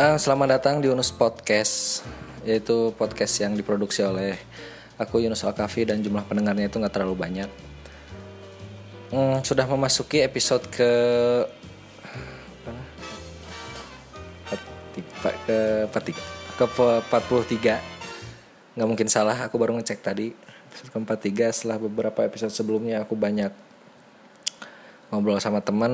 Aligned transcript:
Uh, 0.00 0.16
selamat 0.16 0.56
datang 0.56 0.80
di 0.80 0.88
Yunus 0.88 1.12
Podcast, 1.12 2.00
yaitu 2.40 2.88
podcast 2.96 3.36
yang 3.36 3.52
diproduksi 3.52 4.00
oleh 4.00 4.32
aku 4.96 5.20
Yunus 5.20 5.44
Alkafi 5.44 5.84
dan 5.84 6.00
jumlah 6.00 6.24
pendengarnya 6.24 6.72
itu 6.72 6.80
nggak 6.80 6.96
terlalu 6.96 7.20
banyak. 7.20 7.44
Hmm, 9.12 9.44
sudah 9.44 9.68
memasuki 9.68 10.24
episode 10.24 10.64
ke 10.72 10.88
ke 15.20 15.58
ke 16.56 16.64
43 16.64 18.80
nggak 18.80 18.88
mungkin 18.88 19.08
salah 19.12 19.36
aku 19.36 19.60
baru 19.60 19.76
ngecek 19.76 20.00
tadi. 20.00 20.32
Episode 20.72 20.96
ke 20.96 20.98
43 21.28 21.52
setelah 21.52 21.76
beberapa 21.76 22.24
episode 22.24 22.56
sebelumnya 22.56 23.04
aku 23.04 23.20
banyak 23.20 23.52
ngobrol 25.12 25.36
sama 25.44 25.60
teman. 25.60 25.92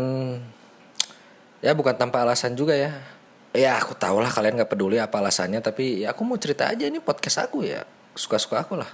Ya 1.59 1.75
bukan 1.75 1.99
tanpa 1.99 2.23
alasan 2.23 2.55
juga 2.55 2.79
ya 2.79 3.16
ya 3.56 3.80
aku 3.80 3.96
tahu 3.96 4.20
lah 4.20 4.28
kalian 4.28 4.60
nggak 4.60 4.70
peduli 4.70 5.01
apa 5.01 5.16
alasannya 5.16 5.65
tapi 5.65 6.05
ya 6.05 6.12
aku 6.12 6.23
mau 6.28 6.37
cerita 6.37 6.69
aja 6.69 6.84
ini 6.84 7.01
podcast 7.01 7.48
aku 7.48 7.65
ya. 7.65 7.82
Suka-suka 8.12 8.62
aku 8.62 8.77
lah. 8.77 8.88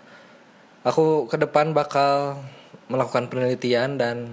Aku 0.86 1.26
ke 1.26 1.36
depan 1.38 1.74
bakal 1.74 2.38
melakukan 2.86 3.26
penelitian 3.26 3.98
dan 3.98 4.30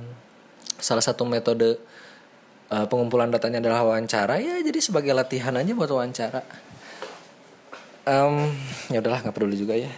salah 0.78 1.02
satu 1.02 1.26
metode 1.26 1.78
uh, 2.70 2.86
pengumpulan 2.86 3.30
datanya 3.34 3.62
adalah 3.62 3.86
wawancara. 3.86 4.38
Ya 4.38 4.62
jadi 4.62 4.80
sebagai 4.82 5.14
latihan 5.14 5.54
aja 5.58 5.74
buat 5.74 5.90
wawancara. 5.90 6.42
Um, 8.10 8.50
ya 8.90 9.02
udahlah 9.02 9.22
nggak 9.26 9.36
peduli 9.36 9.58
juga 9.58 9.78
ya. 9.78 9.92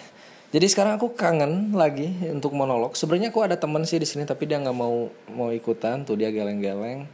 Jadi 0.52 0.68
sekarang 0.68 1.00
aku 1.00 1.16
kangen 1.16 1.72
lagi 1.72 2.12
untuk 2.28 2.52
monolog. 2.52 3.00
Sebenarnya 3.00 3.32
aku 3.32 3.40
ada 3.40 3.56
temen 3.56 3.88
sih 3.88 4.04
di 4.04 4.08
sini 4.08 4.28
tapi 4.28 4.52
dia 4.52 4.60
nggak 4.60 4.76
mau 4.76 5.08
mau 5.32 5.48
ikutan 5.56 6.04
tuh 6.04 6.20
dia 6.20 6.28
geleng-geleng. 6.28 7.08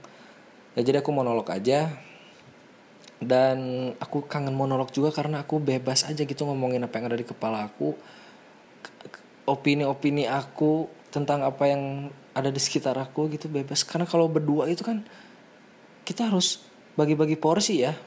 Ya 0.74 0.82
jadi 0.82 1.06
aku 1.06 1.14
monolog 1.14 1.46
aja 1.54 1.94
dan 3.18 3.58
aku 3.98 4.30
kangen 4.30 4.54
monolog 4.54 4.94
juga 4.94 5.10
karena 5.10 5.42
aku 5.42 5.58
bebas 5.58 6.06
aja 6.06 6.22
gitu 6.22 6.46
ngomongin 6.46 6.86
apa 6.86 7.02
yang 7.02 7.06
ada 7.10 7.18
di 7.18 7.26
kepala 7.26 7.66
aku. 7.66 7.98
Opini-opini 9.48 10.30
aku 10.30 10.92
tentang 11.10 11.42
apa 11.42 11.66
yang 11.66 12.14
ada 12.38 12.54
di 12.54 12.62
sekitar 12.62 12.94
aku 13.02 13.26
gitu 13.34 13.50
bebas. 13.50 13.82
Karena 13.82 14.06
kalau 14.06 14.30
berdua 14.30 14.70
itu 14.70 14.86
kan 14.86 15.02
kita 16.06 16.30
harus 16.30 16.62
bagi-bagi 16.94 17.40
porsi 17.40 17.82
ya. 17.82 17.98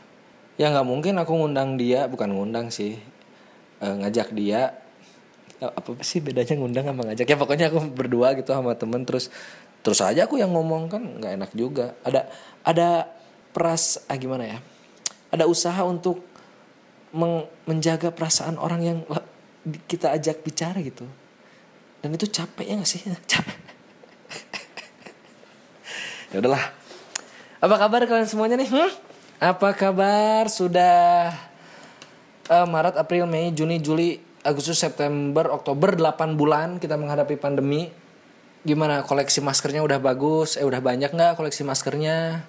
Ya 0.55 0.71
nggak 0.71 0.87
mungkin 0.87 1.19
aku 1.19 1.33
ngundang 1.35 1.75
dia 1.75 2.07
bukan 2.07 2.31
ngundang 2.31 2.71
sih 2.71 3.01
e, 3.83 3.87
ngajak 3.87 4.31
dia. 4.31 4.79
E, 5.59 5.65
apa 5.67 5.91
sih 6.07 6.23
bedanya 6.23 6.55
ngundang 6.55 6.87
sama 6.87 7.03
ngajak? 7.11 7.27
Ya 7.27 7.37
pokoknya 7.41 7.67
aku 7.73 7.83
berdua 7.91 8.39
gitu 8.39 8.55
sama 8.55 8.79
temen 8.79 9.03
terus 9.03 9.33
terus 9.81 10.05
aja 10.05 10.29
aku 10.29 10.37
yang 10.39 10.53
ngomong 10.55 10.87
kan 10.87 11.03
nggak 11.19 11.33
enak 11.35 11.51
juga. 11.57 11.99
Ada 12.07 12.31
ada 12.63 13.11
peras 13.51 14.07
ah 14.07 14.15
gimana 14.15 14.47
ya 14.47 14.61
ada 15.31 15.47
usaha 15.47 15.83
untuk 15.87 16.27
menjaga 17.67 18.15
perasaan 18.15 18.55
orang 18.59 18.81
yang 18.83 18.99
kita 19.91 20.15
ajak 20.15 20.47
bicara 20.47 20.79
gitu. 20.83 21.07
Dan 22.01 22.15
itu 22.15 22.27
capek 22.31 22.67
ya 22.67 22.75
gak 22.79 22.91
sih? 22.91 23.03
Capek. 23.31 23.59
Ya 26.31 26.39
udahlah. 26.39 26.63
Apa 27.59 27.75
kabar 27.77 28.07
kalian 28.07 28.31
semuanya 28.31 28.55
nih? 28.55 28.71
Hmm? 28.71 28.91
apa 29.41 29.73
kabar? 29.73 30.47
Sudah 30.53 31.33
uh, 32.47 32.67
Maret 32.69 32.95
April 33.01 33.25
Mei 33.27 33.51
Juni 33.51 33.81
Juli 33.81 34.21
Agustus 34.45 34.79
September 34.79 35.49
Oktober 35.51 35.97
8 35.97 36.39
bulan 36.39 36.79
kita 36.79 36.95
menghadapi 36.95 37.35
pandemi. 37.41 37.91
Gimana? 38.63 39.03
Koleksi 39.03 39.43
maskernya 39.43 39.83
udah 39.83 39.99
bagus? 39.99 40.55
Eh 40.61 40.65
udah 40.65 40.79
banyak 40.79 41.11
nggak 41.11 41.41
koleksi 41.41 41.67
maskernya 41.67 42.47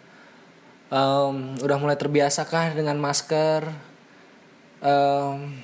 um, 0.91 1.55
udah 1.57 1.77
mulai 1.79 1.97
terbiasa 1.97 2.45
kah 2.45 2.75
dengan 2.75 2.99
masker? 2.99 3.65
Um, 4.81 5.55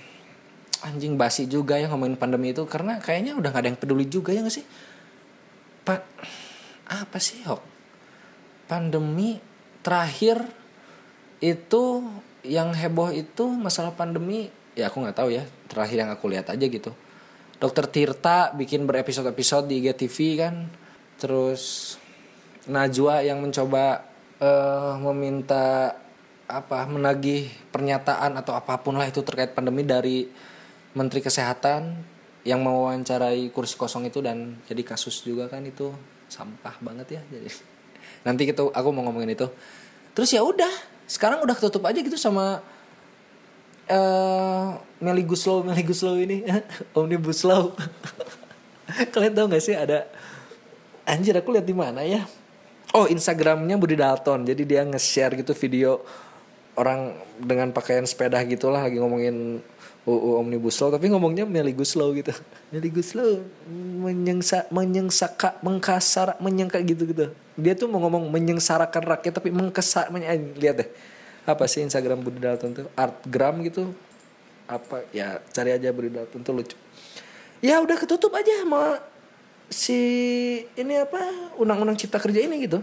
anjing 0.86 1.18
basi 1.18 1.50
juga 1.50 1.76
ya 1.76 1.90
ngomongin 1.90 2.16
pandemi 2.16 2.54
itu 2.54 2.62
karena 2.70 3.02
kayaknya 3.02 3.34
udah 3.34 3.50
gak 3.50 3.62
ada 3.66 3.70
yang 3.74 3.80
peduli 3.82 4.06
juga 4.08 4.32
ya 4.32 4.42
gak 4.42 4.56
sih? 4.56 4.66
Pak 5.84 6.02
apa 6.88 7.18
sih 7.20 7.44
hok? 7.44 7.62
Pandemi 8.72 9.38
terakhir 9.84 10.42
itu 11.44 12.04
yang 12.48 12.72
heboh 12.74 13.12
itu 13.12 13.46
masalah 13.52 13.94
pandemi 13.94 14.48
ya 14.78 14.88
aku 14.88 15.04
nggak 15.04 15.18
tahu 15.18 15.30
ya 15.34 15.44
terakhir 15.68 15.98
yang 16.08 16.12
aku 16.14 16.26
lihat 16.32 16.48
aja 16.48 16.66
gitu. 16.66 16.92
Dokter 17.58 17.90
Tirta 17.90 18.54
bikin 18.54 18.86
berepisode-episode 18.86 19.66
di 19.68 19.82
IGTV 19.82 20.18
kan 20.38 20.56
terus 21.18 21.96
Najwa 22.68 23.24
yang 23.24 23.40
mencoba 23.42 24.07
uh, 24.42 24.96
meminta 25.12 25.98
apa 26.48 26.88
menagih 26.88 27.52
pernyataan 27.76 28.40
atau 28.40 28.56
apa 28.56 28.80
pun 28.80 28.96
lah 28.96 29.08
itu 29.12 29.20
terkait 29.20 29.52
pandemi 29.52 29.84
dari 29.84 30.32
Menteri 30.96 31.20
Kesehatan 31.20 31.92
yang 32.48 32.64
mewawancarai 32.64 33.52
kursi 33.52 33.76
kosong 33.76 34.08
itu 34.08 34.24
dan 34.24 34.56
jadi 34.66 34.82
kasus 34.88 35.22
juga 35.28 35.52
kan 35.52 35.62
itu. 35.68 35.92
Sampah 36.28 36.76
banget 36.80 37.20
ya 37.20 37.22
jadi. 37.28 37.52
Nanti 38.24 38.48
gitu 38.48 38.72
aku 38.72 38.88
mau 38.96 39.04
ngomongin 39.08 39.36
itu. 39.36 39.48
Terus 40.16 40.32
ya 40.32 40.44
udah 40.44 40.72
sekarang 41.08 41.44
udah 41.44 41.56
ketutup 41.56 41.84
aja 41.88 42.00
gitu 42.00 42.16
sama 42.16 42.64
uh, 43.92 44.68
Meli 45.04 45.24
Guslow 45.28 45.68
Meli 45.68 45.84
Guslow 45.84 46.16
ini. 46.16 46.48
Omnibus 46.98 47.44
Law. 47.44 47.76
Kalian 49.14 49.36
tahu 49.36 49.52
gak 49.52 49.64
sih 49.64 49.76
ada 49.76 50.08
anjir 51.04 51.36
aku 51.36 51.56
lihat 51.56 51.68
di 51.68 51.76
mana 51.76 52.04
ya 52.04 52.24
oh 52.94 53.10
Instagramnya 53.10 53.76
Budi 53.76 53.98
Dalton. 54.00 54.46
Jadi 54.48 54.64
dia 54.64 54.86
nge-share 54.86 55.36
gitu 55.40 55.52
video 55.58 56.00
orang 56.78 57.18
dengan 57.42 57.74
pakaian 57.74 58.06
sepeda 58.06 58.38
gitulah 58.46 58.86
lagi 58.86 59.02
ngomongin 59.02 59.60
UU 60.08 60.40
Omnibus 60.40 60.78
Law. 60.80 60.94
Tapi 60.94 61.10
ngomongnya 61.10 61.44
Meli 61.44 61.74
Guslow 61.74 62.14
gitu. 62.16 62.32
Meli 62.72 62.94
Guslow 62.94 63.44
menyengsa 64.04 64.70
menyengsaka 64.70 65.60
mengkasar 65.60 66.40
menyengka 66.40 66.80
gitu 66.86 67.04
gitu 67.10 67.34
dia 67.58 67.74
tuh 67.74 67.90
mau 67.90 67.98
ngomong 68.06 68.30
menyengsarakan 68.30 69.18
rakyat 69.18 69.34
tapi 69.42 69.50
mengkesar 69.50 70.14
meny 70.14 70.54
lihat 70.62 70.86
deh. 70.86 70.90
Apa 71.50 71.66
sih 71.66 71.82
Instagram 71.82 72.22
Budi 72.22 72.38
Dalton 72.38 72.72
tuh? 72.78 72.86
Artgram 72.94 73.66
gitu? 73.66 73.90
Apa? 74.70 75.02
Ya 75.10 75.42
cari 75.50 75.74
aja 75.74 75.90
Budi 75.90 76.14
Dalton 76.14 76.46
tuh 76.46 76.54
lucu. 76.54 76.78
Ya 77.58 77.82
udah 77.82 77.98
ketutup 77.98 78.30
aja 78.38 78.62
sama 78.62 79.02
si 79.68 80.00
ini 80.64 80.94
apa 80.96 81.54
undang-undang 81.60 82.00
cipta 82.00 82.20
kerja 82.20 82.40
ini 82.44 82.64
gitu. 82.64 82.80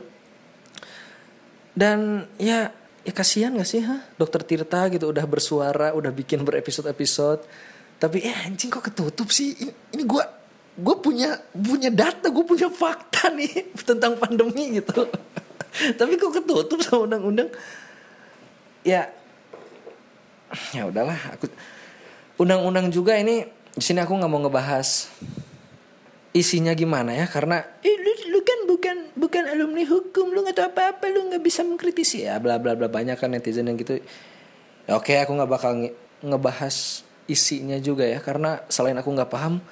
Dan 1.75 2.29
ya 2.39 2.71
ya 3.05 3.13
kasihan 3.13 3.53
gak 3.53 3.69
sih 3.69 3.85
ha 3.85 4.01
dokter 4.17 4.41
Tirta 4.41 4.89
gitu 4.89 5.11
udah 5.11 5.27
bersuara 5.29 5.93
udah 5.93 6.13
bikin 6.13 6.45
berepisode-episode. 6.45 7.43
Tapi 7.99 8.25
eh 8.25 8.37
anjing 8.45 8.69
kok 8.69 8.85
ketutup 8.85 9.33
sih? 9.33 9.57
Ini, 9.57 9.73
ini 9.97 10.03
gue 10.05 10.25
gue 10.75 10.97
punya 10.99 11.39
punya 11.55 11.91
data 11.91 12.27
gue 12.31 12.45
punya 12.45 12.67
fakta 12.67 13.31
nih 13.37 13.75
tentang 13.83 14.21
pandemi 14.21 14.79
gitu. 14.79 15.09
Tapi 15.99 16.13
kok 16.15 16.33
ketutup 16.37 16.79
sama 16.85 17.11
undang-undang? 17.11 17.51
Ya 18.85 19.11
ya 20.71 20.87
udahlah 20.87 21.19
aku 21.35 21.51
undang-undang 22.39 22.91
juga 22.95 23.19
ini 23.19 23.43
di 23.75 23.83
sini 23.83 23.99
aku 23.99 24.15
nggak 24.15 24.31
mau 24.31 24.39
ngebahas 24.47 25.11
isinya 26.35 26.75
gimana 26.75 27.15
ya? 27.15 27.31
Karena 27.31 27.63
eh, 27.81 27.97
lu, 27.97 28.13
lu 28.35 28.41
kan 28.43 28.61
bukan 28.67 28.97
bukan 29.15 29.43
alumni 29.47 29.87
hukum 29.87 30.35
lu 30.35 30.43
nggak 30.43 30.59
tahu 30.59 30.67
apa 30.75 30.83
apa 30.99 31.05
lu 31.09 31.31
nggak 31.31 31.41
bisa 31.41 31.63
mengkritisi. 31.63 32.27
Ya 32.27 32.43
bla 32.43 32.59
bla 32.59 32.75
bla 32.75 32.91
banyak 32.91 33.17
kan 33.17 33.31
netizen 33.31 33.71
yang 33.71 33.79
gitu. 33.79 34.03
Ya, 34.85 34.99
oke 34.99 35.15
aku 35.15 35.33
nggak 35.33 35.49
bakal 35.49 35.73
nge 35.79 35.91
ngebahas 36.27 37.07
isinya 37.25 37.79
juga 37.81 38.05
ya 38.05 38.21
karena 38.21 38.61
selain 38.69 38.99
aku 39.01 39.09
nggak 39.09 39.31
paham 39.33 39.63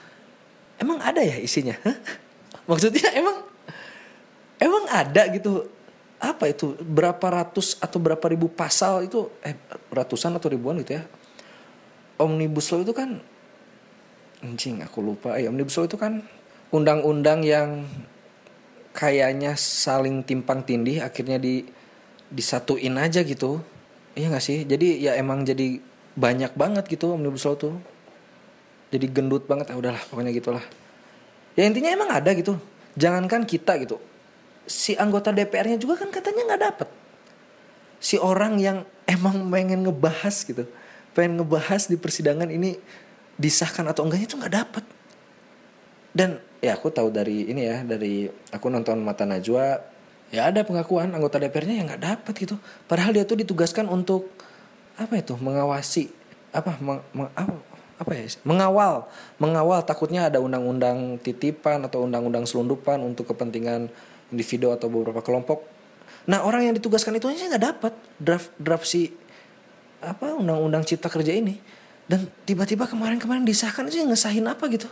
emang 0.78 1.02
ada 1.02 1.20
ya 1.20 1.36
isinya? 1.42 1.74
Hah? 1.82 1.98
maksudnya 2.70 3.10
emang 3.12 3.42
emang 4.62 4.84
ada 4.88 5.28
gitu. 5.34 5.66
Apa 6.22 6.46
itu? 6.46 6.78
Berapa 6.78 7.42
ratus 7.42 7.74
atau 7.82 7.98
berapa 7.98 8.22
ribu 8.30 8.46
pasal 8.46 9.10
itu? 9.10 9.26
Eh 9.42 9.58
ratusan 9.90 10.38
atau 10.38 10.46
ribuan 10.46 10.78
gitu 10.78 10.94
ya? 10.94 11.02
Omnibus 12.22 12.70
law 12.70 12.86
itu 12.86 12.94
kan 12.94 13.18
anjing 14.38 14.78
aku 14.86 15.02
lupa. 15.02 15.34
Ya 15.34 15.50
omnibus 15.50 15.74
law 15.74 15.90
itu 15.90 15.98
kan 15.98 16.22
undang-undang 16.72 17.44
yang 17.44 17.84
kayaknya 18.96 19.56
saling 19.56 20.24
timpang 20.24 20.64
tindih 20.64 21.04
akhirnya 21.04 21.36
di 21.36 21.64
disatuin 22.32 22.96
aja 22.96 23.20
gitu. 23.22 23.60
Iya 24.16 24.32
gak 24.32 24.44
sih? 24.44 24.64
Jadi 24.64 25.04
ya 25.04 25.16
emang 25.16 25.44
jadi 25.44 25.80
banyak 26.16 26.52
banget 26.56 26.84
gitu 26.88 27.12
omnibus 27.12 27.44
law 27.44 27.56
tuh. 27.56 27.76
Jadi 28.92 29.08
gendut 29.08 29.48
banget 29.48 29.72
ya 29.72 29.76
udahlah 29.76 30.02
pokoknya 30.08 30.32
gitulah. 30.32 30.64
Ya 31.56 31.68
intinya 31.68 31.92
emang 31.92 32.10
ada 32.12 32.32
gitu. 32.32 32.56
Jangankan 32.96 33.44
kita 33.48 33.76
gitu. 33.80 34.00
Si 34.68 34.96
anggota 34.96 35.32
DPR-nya 35.32 35.80
juga 35.80 36.00
kan 36.00 36.12
katanya 36.12 36.52
nggak 36.52 36.62
dapet. 36.72 36.88
Si 38.00 38.16
orang 38.20 38.60
yang 38.60 38.84
emang 39.08 39.48
pengen 39.48 39.84
ngebahas 39.84 40.44
gitu 40.44 40.64
pengen 41.12 41.40
ngebahas 41.40 41.88
di 41.88 41.96
persidangan 42.00 42.48
ini 42.48 42.76
disahkan 43.36 43.84
atau 43.88 44.08
enggaknya 44.08 44.26
itu 44.28 44.36
nggak 44.40 44.54
dapet. 44.54 44.84
Dan 46.12 46.40
ya 46.62 46.78
aku 46.78 46.94
tahu 46.94 47.10
dari 47.10 47.50
ini 47.50 47.66
ya 47.66 47.82
dari 47.82 48.30
aku 48.54 48.70
nonton 48.70 49.02
mata 49.02 49.26
najwa 49.26 49.82
ya 50.30 50.48
ada 50.48 50.62
pengakuan 50.62 51.10
anggota 51.10 51.42
DPR-nya 51.42 51.74
yang 51.82 51.86
nggak 51.90 52.02
dapat 52.06 52.34
gitu. 52.38 52.56
Padahal 52.86 53.12
dia 53.12 53.26
tuh 53.26 53.36
ditugaskan 53.42 53.90
untuk 53.90 54.30
apa 54.96 55.18
itu 55.18 55.34
mengawasi 55.36 56.08
apa 56.54 56.78
meng, 56.78 57.02
meng, 57.12 57.28
apa, 57.34 57.52
apa 57.98 58.10
ya 58.14 58.24
mengawal 58.46 59.10
mengawal 59.42 59.82
takutnya 59.82 60.30
ada 60.30 60.38
undang-undang 60.38 61.18
titipan 61.18 61.82
atau 61.82 62.06
undang-undang 62.06 62.46
selundupan 62.46 63.02
untuk 63.02 63.34
kepentingan 63.34 63.90
individu 64.30 64.70
atau 64.70 64.86
beberapa 64.86 65.20
kelompok. 65.20 65.66
Nah 66.30 66.46
orang 66.46 66.70
yang 66.70 66.74
ditugaskan 66.78 67.18
itu 67.18 67.26
aja 67.26 67.50
nggak 67.50 67.64
dapat 67.74 67.92
draft 68.22 68.54
draft 68.56 68.86
si 68.86 69.10
apa 69.98 70.38
undang-undang 70.38 70.86
cipta 70.86 71.10
kerja 71.10 71.34
ini. 71.34 71.58
Dan 72.06 72.30
tiba-tiba 72.46 72.86
kemarin-kemarin 72.86 73.42
disahkan 73.42 73.90
yang 73.90 74.10
ngesahin 74.10 74.46
apa 74.46 74.70
gitu 74.70 74.86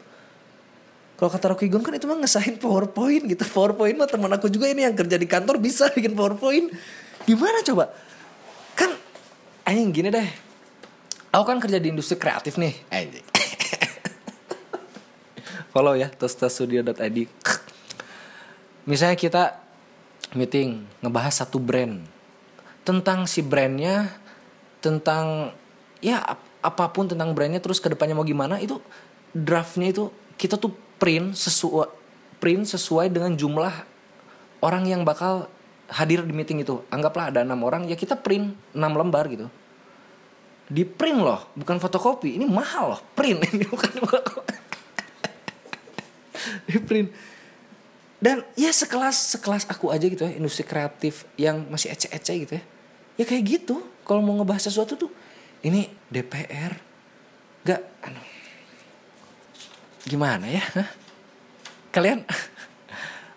kalau 1.20 1.28
kata 1.28 1.52
Rocky 1.52 1.68
Gong 1.68 1.84
kan 1.84 1.92
itu 1.92 2.08
mah 2.08 2.16
ngesahin 2.16 2.56
PowerPoint 2.56 3.28
gitu. 3.28 3.44
PowerPoint 3.44 3.92
mah 3.92 4.08
teman 4.08 4.32
aku 4.32 4.48
juga 4.48 4.72
ini 4.72 4.88
yang 4.88 4.96
kerja 4.96 5.20
di 5.20 5.28
kantor 5.28 5.60
bisa 5.60 5.92
bikin 5.92 6.16
PowerPoint. 6.16 6.72
Gimana 7.28 7.60
coba? 7.60 7.92
Kan 8.72 8.96
anjing 9.68 9.92
gini 9.92 10.08
deh. 10.08 10.24
Aku 11.28 11.44
kan 11.44 11.60
kerja 11.60 11.76
di 11.76 11.92
industri 11.92 12.16
kreatif 12.16 12.56
nih. 12.56 12.72
Anjing. 12.88 13.26
Follow 15.76 15.92
ya 15.92 16.08
tostastudio.id. 16.08 17.28
Misalnya 18.88 19.16
kita 19.20 19.60
meeting 20.32 20.88
ngebahas 21.04 21.44
satu 21.44 21.60
brand 21.60 22.00
tentang 22.80 23.28
si 23.28 23.44
brandnya 23.44 24.08
tentang 24.80 25.52
ya 26.00 26.24
apa 26.64 26.88
pun 26.96 27.12
tentang 27.12 27.36
brandnya 27.36 27.60
terus 27.60 27.76
ke 27.76 27.92
depannya 27.92 28.16
mau 28.16 28.24
gimana 28.24 28.56
itu 28.56 28.80
draftnya 29.36 29.92
itu 29.92 30.08
kita 30.40 30.56
tuh 30.56 30.72
print 31.00 31.32
sesuai 31.32 31.88
print 32.40 32.68
sesuai 32.68 33.08
dengan 33.08 33.32
jumlah 33.36 33.72
orang 34.60 34.84
yang 34.84 35.02
bakal 35.04 35.48
hadir 35.90 36.22
di 36.22 36.32
meeting 36.32 36.62
itu. 36.62 36.80
Anggaplah 36.88 37.34
ada 37.34 37.42
enam 37.42 37.60
orang, 37.66 37.88
ya 37.90 37.98
kita 37.98 38.14
print 38.14 38.54
enam 38.72 38.92
lembar 38.94 39.26
gitu. 39.26 39.50
Di 40.70 40.86
print 40.86 41.18
loh, 41.18 41.50
bukan 41.58 41.82
fotokopi. 41.82 42.38
Ini 42.38 42.46
mahal 42.46 42.96
loh, 42.96 43.00
print 43.16 43.42
ini 43.52 43.66
bukan 43.66 43.90
di 46.70 46.78
print. 46.78 47.08
Dan 48.20 48.44
ya 48.52 48.68
sekelas 48.68 49.36
sekelas 49.36 49.64
aku 49.66 49.88
aja 49.90 50.04
gitu 50.04 50.28
ya, 50.28 50.36
industri 50.36 50.62
kreatif 50.62 51.24
yang 51.40 51.64
masih 51.72 51.90
ece-ece 51.90 52.32
gitu 52.46 52.52
ya. 52.60 52.64
Ya 53.16 53.24
kayak 53.24 53.44
gitu. 53.48 53.80
Kalau 54.04 54.20
mau 54.20 54.36
ngebahas 54.36 54.68
sesuatu 54.68 54.96
tuh, 54.96 55.10
ini 55.64 55.88
DPR, 56.12 56.72
gak, 57.64 57.80
anu, 58.04 58.20
gimana 60.10 60.50
ya? 60.50 60.64
Kalian 61.94 62.26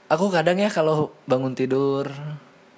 aku 0.10 0.34
kadang 0.34 0.58
ya 0.58 0.74
kalau 0.74 1.14
bangun 1.30 1.54
tidur 1.54 2.10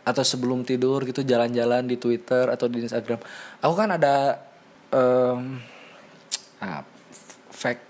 atau 0.06 0.22
sebelum 0.22 0.68
tidur 0.68 1.02
gitu 1.08 1.24
jalan-jalan 1.24 1.88
di 1.88 1.96
Twitter 1.96 2.52
atau 2.52 2.68
di 2.68 2.84
Instagram. 2.84 3.24
Aku 3.64 3.74
kan 3.74 3.96
ada 3.96 4.44
um, 4.92 5.58
ah, 6.60 6.84
fake 7.50 7.84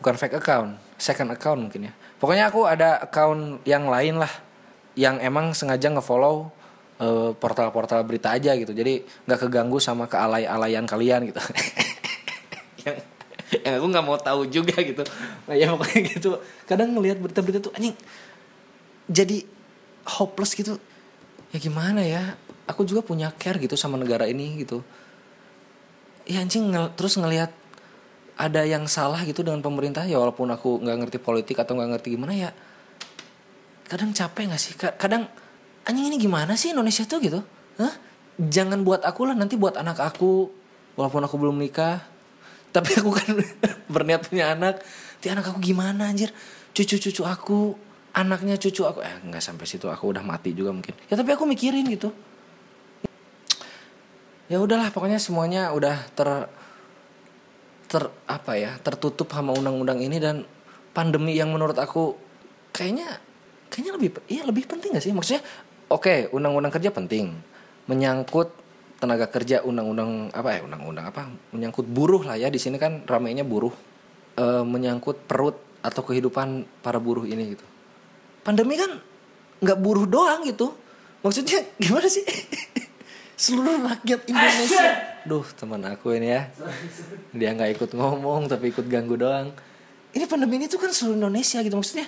bukan 0.00 0.16
fake 0.16 0.36
account, 0.40 0.78
second 0.96 1.34
account 1.34 1.60
mungkin 1.68 1.90
ya. 1.90 1.92
Pokoknya 2.16 2.48
aku 2.48 2.64
ada 2.64 3.02
account 3.04 3.60
yang 3.68 3.90
lain 3.90 4.16
lah 4.22 4.32
yang 4.96 5.20
emang 5.20 5.52
sengaja 5.52 5.92
ngefollow 5.92 6.48
uh, 7.00 7.30
portal-portal 7.36 8.06
berita 8.08 8.32
aja 8.32 8.56
gitu. 8.56 8.72
Jadi 8.72 9.04
nggak 9.28 9.48
keganggu 9.48 9.76
sama 9.76 10.08
kealay-alayan 10.08 10.88
kalian 10.88 11.28
gitu. 11.28 11.40
yang 12.88 12.96
yang 13.50 13.74
aku 13.82 13.86
nggak 13.90 14.06
mau 14.06 14.18
tahu 14.18 14.46
juga 14.46 14.78
gitu. 14.78 15.02
Nah, 15.46 15.54
ya 15.54 15.72
pokoknya 15.74 16.00
gitu. 16.16 16.30
Kadang 16.66 16.94
ngelihat 16.94 17.18
berita-berita 17.18 17.58
tuh 17.62 17.72
anjing 17.74 17.94
jadi 19.10 19.42
hopeless 20.06 20.54
gitu. 20.54 20.78
Ya 21.50 21.58
gimana 21.58 22.06
ya? 22.06 22.38
Aku 22.70 22.86
juga 22.86 23.02
punya 23.02 23.34
care 23.34 23.58
gitu 23.58 23.74
sama 23.74 23.98
negara 23.98 24.26
ini 24.30 24.62
gitu. 24.62 24.86
Ya 26.26 26.42
anjing 26.42 26.70
ngel 26.70 26.94
terus 26.94 27.18
ngelihat 27.18 27.50
ada 28.38 28.64
yang 28.64 28.88
salah 28.88 29.20
gitu 29.26 29.44
dengan 29.44 29.60
pemerintah 29.60 30.06
ya 30.06 30.16
walaupun 30.16 30.48
aku 30.48 30.80
nggak 30.80 30.96
ngerti 31.04 31.18
politik 31.20 31.60
atau 31.60 31.76
nggak 31.76 31.98
ngerti 31.98 32.08
gimana 32.16 32.32
ya 32.32 32.50
kadang 33.90 34.14
capek 34.14 34.54
nggak 34.54 34.62
sih? 34.62 34.72
Kadang 34.78 35.26
anjing 35.82 36.06
ini 36.06 36.16
gimana 36.16 36.54
sih 36.54 36.70
Indonesia 36.70 37.02
tuh? 37.02 37.18
gitu. 37.18 37.42
Hah? 37.82 38.10
jangan 38.48 38.80
buat 38.80 39.04
aku 39.04 39.28
lah 39.28 39.36
nanti 39.36 39.60
buat 39.60 39.76
anak 39.76 40.00
aku 40.00 40.48
walaupun 40.96 41.20
aku 41.20 41.36
belum 41.36 41.60
nikah 41.60 42.00
tapi 42.70 42.90
aku 42.98 43.10
kan 43.10 43.34
berniat 43.94 44.26
punya 44.30 44.54
anak. 44.54 44.82
Ti 45.20 45.34
anak 45.34 45.50
aku 45.50 45.58
gimana 45.60 46.10
anjir? 46.10 46.30
Cucu-cucu 46.70 47.22
aku 47.26 47.74
anaknya 48.14 48.56
cucu 48.56 48.86
aku. 48.86 49.02
Eh 49.02 49.14
nggak 49.26 49.42
sampai 49.42 49.66
situ. 49.66 49.90
Aku 49.90 50.14
udah 50.14 50.22
mati 50.22 50.54
juga 50.54 50.70
mungkin. 50.70 50.94
Ya 51.10 51.18
tapi 51.18 51.34
aku 51.34 51.44
mikirin 51.46 51.86
gitu. 51.90 52.14
Ya 54.50 54.58
udahlah 54.58 54.90
pokoknya 54.90 55.22
semuanya 55.22 55.70
udah 55.70 56.10
ter 56.14 56.50
ter 57.90 58.06
apa 58.30 58.54
ya 58.54 58.78
tertutup 58.82 59.30
sama 59.30 59.50
undang-undang 59.54 59.98
ini 59.98 60.22
dan 60.22 60.46
pandemi 60.94 61.34
yang 61.34 61.50
menurut 61.50 61.78
aku 61.78 62.14
kayaknya 62.70 63.18
kayaknya 63.70 63.92
lebih 63.98 64.10
iya 64.26 64.42
lebih 64.46 64.66
penting 64.66 64.94
gak 64.94 65.02
sih? 65.06 65.14
Maksudnya 65.14 65.42
oke 65.90 66.02
okay, 66.02 66.18
undang-undang 66.30 66.70
kerja 66.70 66.90
penting. 66.94 67.34
Menyangkut 67.86 68.59
tenaga 69.00 69.26
kerja 69.32 69.64
undang-undang 69.64 70.28
apa 70.30 70.60
ya 70.60 70.60
undang-undang 70.68 71.08
apa 71.08 71.32
menyangkut 71.56 71.88
buruh 71.88 72.22
lah 72.22 72.36
ya. 72.36 72.52
Di 72.52 72.60
sini 72.60 72.76
kan 72.76 73.02
ramainya 73.08 73.42
buruh 73.42 73.72
e, 74.36 74.44
menyangkut 74.62 75.24
perut 75.24 75.56
atau 75.80 76.04
kehidupan 76.04 76.68
para 76.84 77.00
buruh 77.00 77.24
ini 77.24 77.56
gitu. 77.56 77.64
Pandemi 78.44 78.76
kan 78.76 79.00
nggak 79.64 79.78
buruh 79.80 80.04
doang 80.04 80.44
gitu. 80.44 80.76
Maksudnya 81.24 81.64
gimana 81.82 82.06
sih? 82.06 82.24
Seluruh 83.40 83.80
rakyat 83.80 84.28
Indonesia. 84.28 84.84
Duh 85.24 85.48
teman 85.56 85.80
aku 85.88 86.12
ini 86.12 86.36
ya. 86.36 86.52
Dia 87.32 87.56
nggak 87.56 87.80
ikut 87.80 87.90
ngomong 87.96 88.52
tapi 88.52 88.68
ikut 88.68 88.84
ganggu 88.84 89.16
doang. 89.16 89.48
Ini 90.12 90.28
pandemi 90.28 90.60
ini 90.60 90.68
tuh 90.68 90.76
kan 90.76 90.92
seluruh 90.92 91.16
Indonesia 91.16 91.64
gitu. 91.64 91.72
Maksudnya 91.72 92.06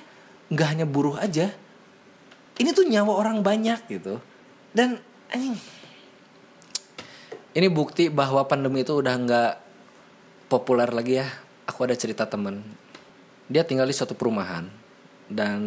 nggak 0.52 0.68
hanya 0.68 0.84
buruh 0.84 1.16
aja 1.16 1.48
ini 2.60 2.70
tuh 2.76 2.84
nyawa 2.84 3.12
orang 3.16 3.40
banyak 3.40 3.80
gitu. 3.88 4.20
Dan 4.72 5.00
anjing 5.32 5.56
ini 7.52 7.69
bukti 7.69 8.08
bahwa 8.08 8.44
pandemi 8.49 8.84
itu 8.84 8.99
udah 8.99 9.14
nggak 9.16 9.52
populer 10.49 10.88
lagi 10.93 11.20
ya. 11.20 11.28
Aku 11.69 11.84
ada 11.87 11.96
cerita 11.96 12.26
temen. 12.26 12.60
Dia 13.49 13.62
tinggal 13.64 13.88
di 13.88 13.94
suatu 13.94 14.16
perumahan 14.16 14.66
dan 15.28 15.61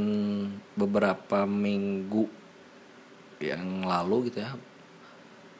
beberapa 0.77 1.48
minggu 1.50 2.27
yang 3.42 3.84
lalu 3.84 4.32
gitu 4.32 4.39
ya 4.46 4.56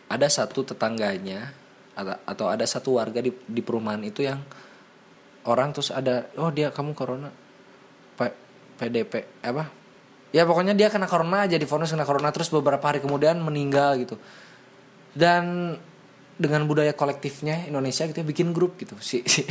ada 0.10 0.27
satu 0.29 0.62
tetangganya 0.62 1.51
atau 2.27 2.51
ada 2.51 2.63
satu 2.67 3.00
warga 3.00 3.24
di, 3.24 3.32
di 3.32 3.62
perumahan 3.63 4.03
itu 4.03 4.22
yang 4.22 4.44
orang 5.48 5.72
terus 5.72 5.89
ada 5.89 6.27
oh 6.36 6.51
dia 6.51 6.70
kamu 6.70 6.91
corona? 6.91 7.32
P, 8.15 8.20
PDP 8.75 9.44
apa? 9.44 9.72
Ya 10.36 10.44
pokoknya 10.44 10.75
dia 10.75 10.91
kena 10.91 11.08
corona 11.08 11.48
aja 11.48 11.55
di 11.55 11.63
difonis 11.63 11.96
kena 11.96 12.03
corona 12.03 12.29
terus 12.36 12.51
beberapa 12.51 12.84
hari 12.84 13.00
kemudian 13.00 13.39
meninggal 13.39 13.96
gitu. 14.03 14.20
Dan 15.15 15.75
dengan 16.36 16.68
budaya 16.68 16.92
kolektifnya 16.92 17.68
Indonesia 17.68 18.04
gitu 18.08 18.20
ya, 18.20 18.27
bikin 18.27 18.51
grup 18.51 18.75
gitu. 18.75 18.96
Si 19.00 19.24
si, 19.24 19.48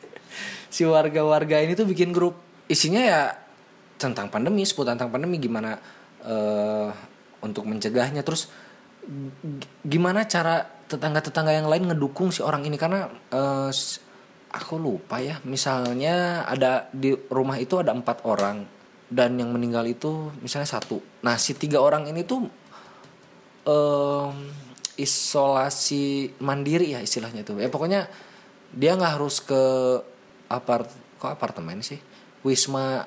si 0.74 0.82
warga-warga 0.82 1.62
ini 1.62 1.78
tuh 1.78 1.86
bikin 1.86 2.10
grup. 2.10 2.34
Isinya 2.68 3.00
ya 3.00 3.20
tentang 3.98 4.30
pandemi 4.30 4.62
seputar 4.62 4.94
tentang 4.94 5.10
pandemi 5.10 5.38
gimana 5.42 5.78
uh, 6.26 6.90
untuk 7.42 7.66
mencegahnya. 7.66 8.22
Terus 8.26 8.50
gimana 9.86 10.28
cara 10.28 10.66
tetangga-tetangga 10.88 11.52
yang 11.54 11.70
lain 11.70 11.90
ngedukung 11.90 12.34
si 12.34 12.42
orang 12.42 12.66
ini? 12.66 12.76
Karena 12.76 13.06
uh, 13.08 13.70
aku 14.48 14.74
lupa 14.80 15.20
ya 15.20 15.38
misalnya 15.44 16.44
ada 16.48 16.88
di 16.90 17.14
rumah 17.30 17.56
itu 17.58 17.78
ada 17.78 17.94
empat 17.94 18.26
orang. 18.26 18.76
Dan 19.08 19.40
yang 19.40 19.56
meninggal 19.56 19.88
itu 19.88 20.28
misalnya 20.44 20.68
satu. 20.68 21.00
Nah 21.24 21.40
si 21.40 21.56
tiga 21.56 21.80
orang 21.80 22.04
ini 22.12 22.28
tuh 22.28 22.44
uh, 23.64 24.28
isolasi 24.98 26.34
mandiri 26.42 26.92
ya 26.92 27.00
istilahnya 27.00 27.46
tuh. 27.46 27.62
Ya 27.62 27.70
pokoknya 27.70 28.10
dia 28.74 28.98
nggak 28.98 29.12
harus 29.16 29.38
ke 29.40 29.62
apart 30.50 30.90
kok 31.16 31.30
apartemen 31.30 31.80
sih? 31.80 32.02
Wisma 32.42 33.06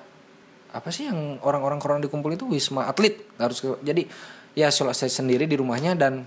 apa 0.72 0.90
sih 0.90 1.12
yang 1.12 1.36
orang-orang 1.44 1.84
corona 1.84 2.00
dikumpul 2.00 2.32
itu 2.32 2.48
wisma 2.48 2.88
atlet 2.88 3.20
harus 3.36 3.60
ke 3.60 3.76
jadi 3.84 4.08
ya 4.56 4.72
isolasi 4.72 5.12
sendiri 5.12 5.44
di 5.44 5.60
rumahnya 5.60 6.00
dan 6.00 6.24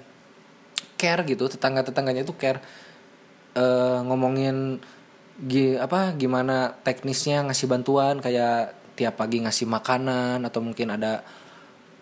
care 1.01 1.25
gitu 1.25 1.49
tetangga 1.49 1.81
tetangganya 1.81 2.23
itu 2.29 2.37
care. 2.37 2.61
E, 3.55 3.65
ngomongin 4.05 4.83
gi, 5.49 5.81
apa 5.81 6.13
gimana 6.19 6.77
teknisnya 6.85 7.49
ngasih 7.49 7.67
bantuan 7.71 8.21
kayak 8.21 8.77
tiap 8.95 9.17
pagi 9.17 9.43
ngasih 9.43 9.67
makanan 9.67 10.45
atau 10.45 10.61
mungkin 10.61 10.93
ada 10.93 11.25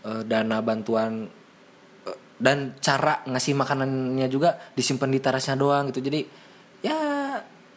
e, 0.02 0.26
dana 0.26 0.59
bantuan 0.64 1.31
dan 2.43 2.75
cara 2.83 3.23
ngasih 3.23 3.55
makanannya 3.55 4.27
juga 4.27 4.59
disimpan 4.75 5.07
di 5.15 5.23
terasnya 5.23 5.55
doang 5.55 5.95
gitu. 5.95 6.03
Jadi 6.03 6.27
ya 6.83 6.99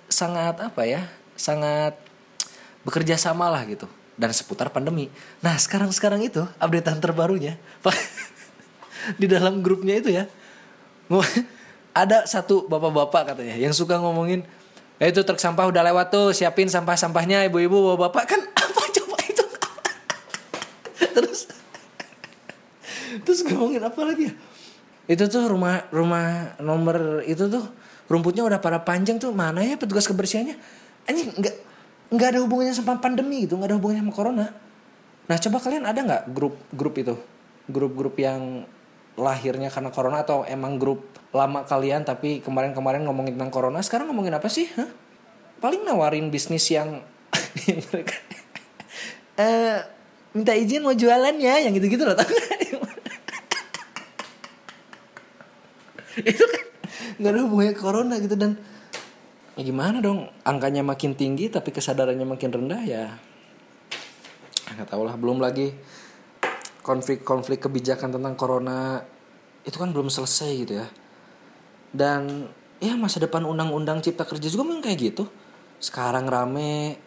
sangat 0.09 0.57
apa 0.57 0.81
ya 0.89 1.05
sangat 1.37 1.93
bekerja 2.81 3.13
sama 3.13 3.45
lah 3.53 3.61
gitu. 3.69 3.85
Dan 4.17 4.33
seputar 4.33 4.73
pandemi. 4.73 5.13
Nah 5.45 5.53
sekarang 5.61 5.93
sekarang 5.93 6.25
itu 6.25 6.41
updatean 6.57 6.97
terbarunya 6.97 7.61
di 9.21 9.29
dalam 9.29 9.61
grupnya 9.61 10.01
itu 10.01 10.09
ya. 10.09 10.25
Ada 12.01 12.25
satu 12.25 12.65
bapak-bapak 12.65 13.37
katanya 13.37 13.55
yang 13.61 13.71
suka 13.71 14.01
ngomongin 14.01 14.43
eh, 14.97 15.13
itu 15.13 15.21
truk 15.21 15.37
sampah 15.37 15.69
udah 15.69 15.85
lewat 15.93 16.11
tuh 16.11 16.33
siapin 16.33 16.67
sampah-sampahnya 16.67 17.45
ibu-ibu 17.47 17.93
bapak-bapak 17.93 18.23
kan 18.33 18.41
apa 18.65 18.81
coba 18.97 19.17
itu? 19.29 19.45
Terus 21.13 21.39
terus 23.21 23.39
ngomongin 23.45 23.85
apa 23.85 24.01
lagi 24.01 24.33
ya 24.33 24.54
itu 25.05 25.23
tuh 25.29 25.45
rumah 25.45 25.85
rumah 25.93 26.57
nomor 26.57 27.21
itu 27.29 27.45
tuh 27.45 27.65
rumputnya 28.09 28.41
udah 28.45 28.59
pada 28.61 28.81
panjang 28.81 29.21
tuh. 29.21 29.33
Mana 29.33 29.61
ya 29.61 29.77
petugas 29.77 30.09
kebersihannya? 30.09 30.57
Anjing 31.05 31.29
nggak 31.37 31.55
nggak 32.15 32.27
ada 32.33 32.39
hubungannya 32.41 32.73
sama 32.73 32.97
pandemi 33.01 33.45
gitu 33.45 33.57
nggak 33.57 33.69
ada 33.73 33.77
hubungannya 33.77 34.03
sama 34.05 34.13
corona. 34.13 34.45
Nah 35.25 35.37
coba 35.41 35.57
kalian 35.61 35.83
ada 35.85 35.99
nggak 36.01 36.23
grup 36.33 36.55
grup 36.73 36.95
itu? 36.97 37.15
Grup-grup 37.65 38.13
yang 38.21 38.69
lahirnya 39.17 39.71
karena 39.71 39.89
corona 39.89 40.21
atau 40.21 40.43
emang 40.45 40.75
grup 40.75 41.07
lama 41.31 41.63
kalian 41.63 42.03
tapi 42.03 42.43
kemarin-kemarin 42.43 43.03
ngomongin 43.07 43.35
tentang 43.39 43.51
corona 43.51 43.79
sekarang 43.79 44.11
ngomongin 44.11 44.35
apa 44.35 44.47
sih 44.51 44.67
Hah? 44.75 44.87
paling 45.63 45.87
nawarin 45.87 46.27
bisnis 46.27 46.67
yang 46.67 46.99
mereka 47.91 48.15
eh 49.43 49.79
minta 50.35 50.51
izin 50.51 50.83
mau 50.83 50.91
jualan 50.91 51.35
ya 51.39 51.63
yang 51.63 51.71
gitu-gitu 51.75 52.03
loh 52.03 52.15
nggak? 52.15 52.27
Itu 56.21 56.43
kan 56.43 56.65
nggak 57.19 57.31
ada 57.31 57.39
hubungannya 57.43 57.75
corona 57.75 58.15
gitu 58.19 58.35
dan 58.39 58.55
ya 59.55 59.61
gimana 59.63 60.03
dong 60.03 60.27
angkanya 60.43 60.83
makin 60.83 61.15
tinggi 61.15 61.47
tapi 61.51 61.71
kesadarannya 61.71 62.27
makin 62.27 62.49
rendah 62.51 62.81
ya. 62.85 63.05
Nggak 64.75 64.87
tahu 64.91 65.03
lah 65.07 65.15
belum 65.15 65.39
lagi 65.39 65.71
konflik-konflik 66.85 67.65
kebijakan 67.65 68.13
tentang 68.13 68.35
corona 68.37 69.01
itu 69.65 69.75
kan 69.75 69.89
belum 69.91 70.11
selesai 70.11 70.51
gitu 70.63 70.73
ya. 70.79 70.87
Dan 71.95 72.51
ya 72.83 72.93
masa 72.99 73.23
depan 73.23 73.47
undang-undang 73.47 74.03
cipta 74.03 74.27
kerja 74.27 74.51
juga 74.51 74.67
memang 74.67 74.83
kayak 74.83 74.99
gitu. 74.99 75.23
Sekarang 75.79 76.27
rame 76.27 76.99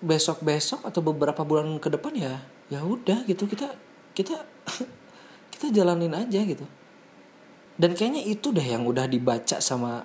besok-besok 0.00 0.88
atau 0.88 1.04
beberapa 1.04 1.44
bulan 1.44 1.76
ke 1.76 1.92
depan 1.92 2.16
ya 2.16 2.40
ya 2.72 2.80
udah 2.80 3.28
gitu 3.28 3.44
kita 3.44 3.68
kita 4.16 4.32
kita 5.52 5.66
jalanin 5.74 6.16
aja 6.16 6.40
gitu 6.40 6.64
dan 7.80 7.96
kayaknya 7.96 8.20
itu 8.28 8.52
deh 8.52 8.62
yang 8.62 8.84
udah 8.84 9.08
dibaca 9.08 9.56
sama 9.56 10.04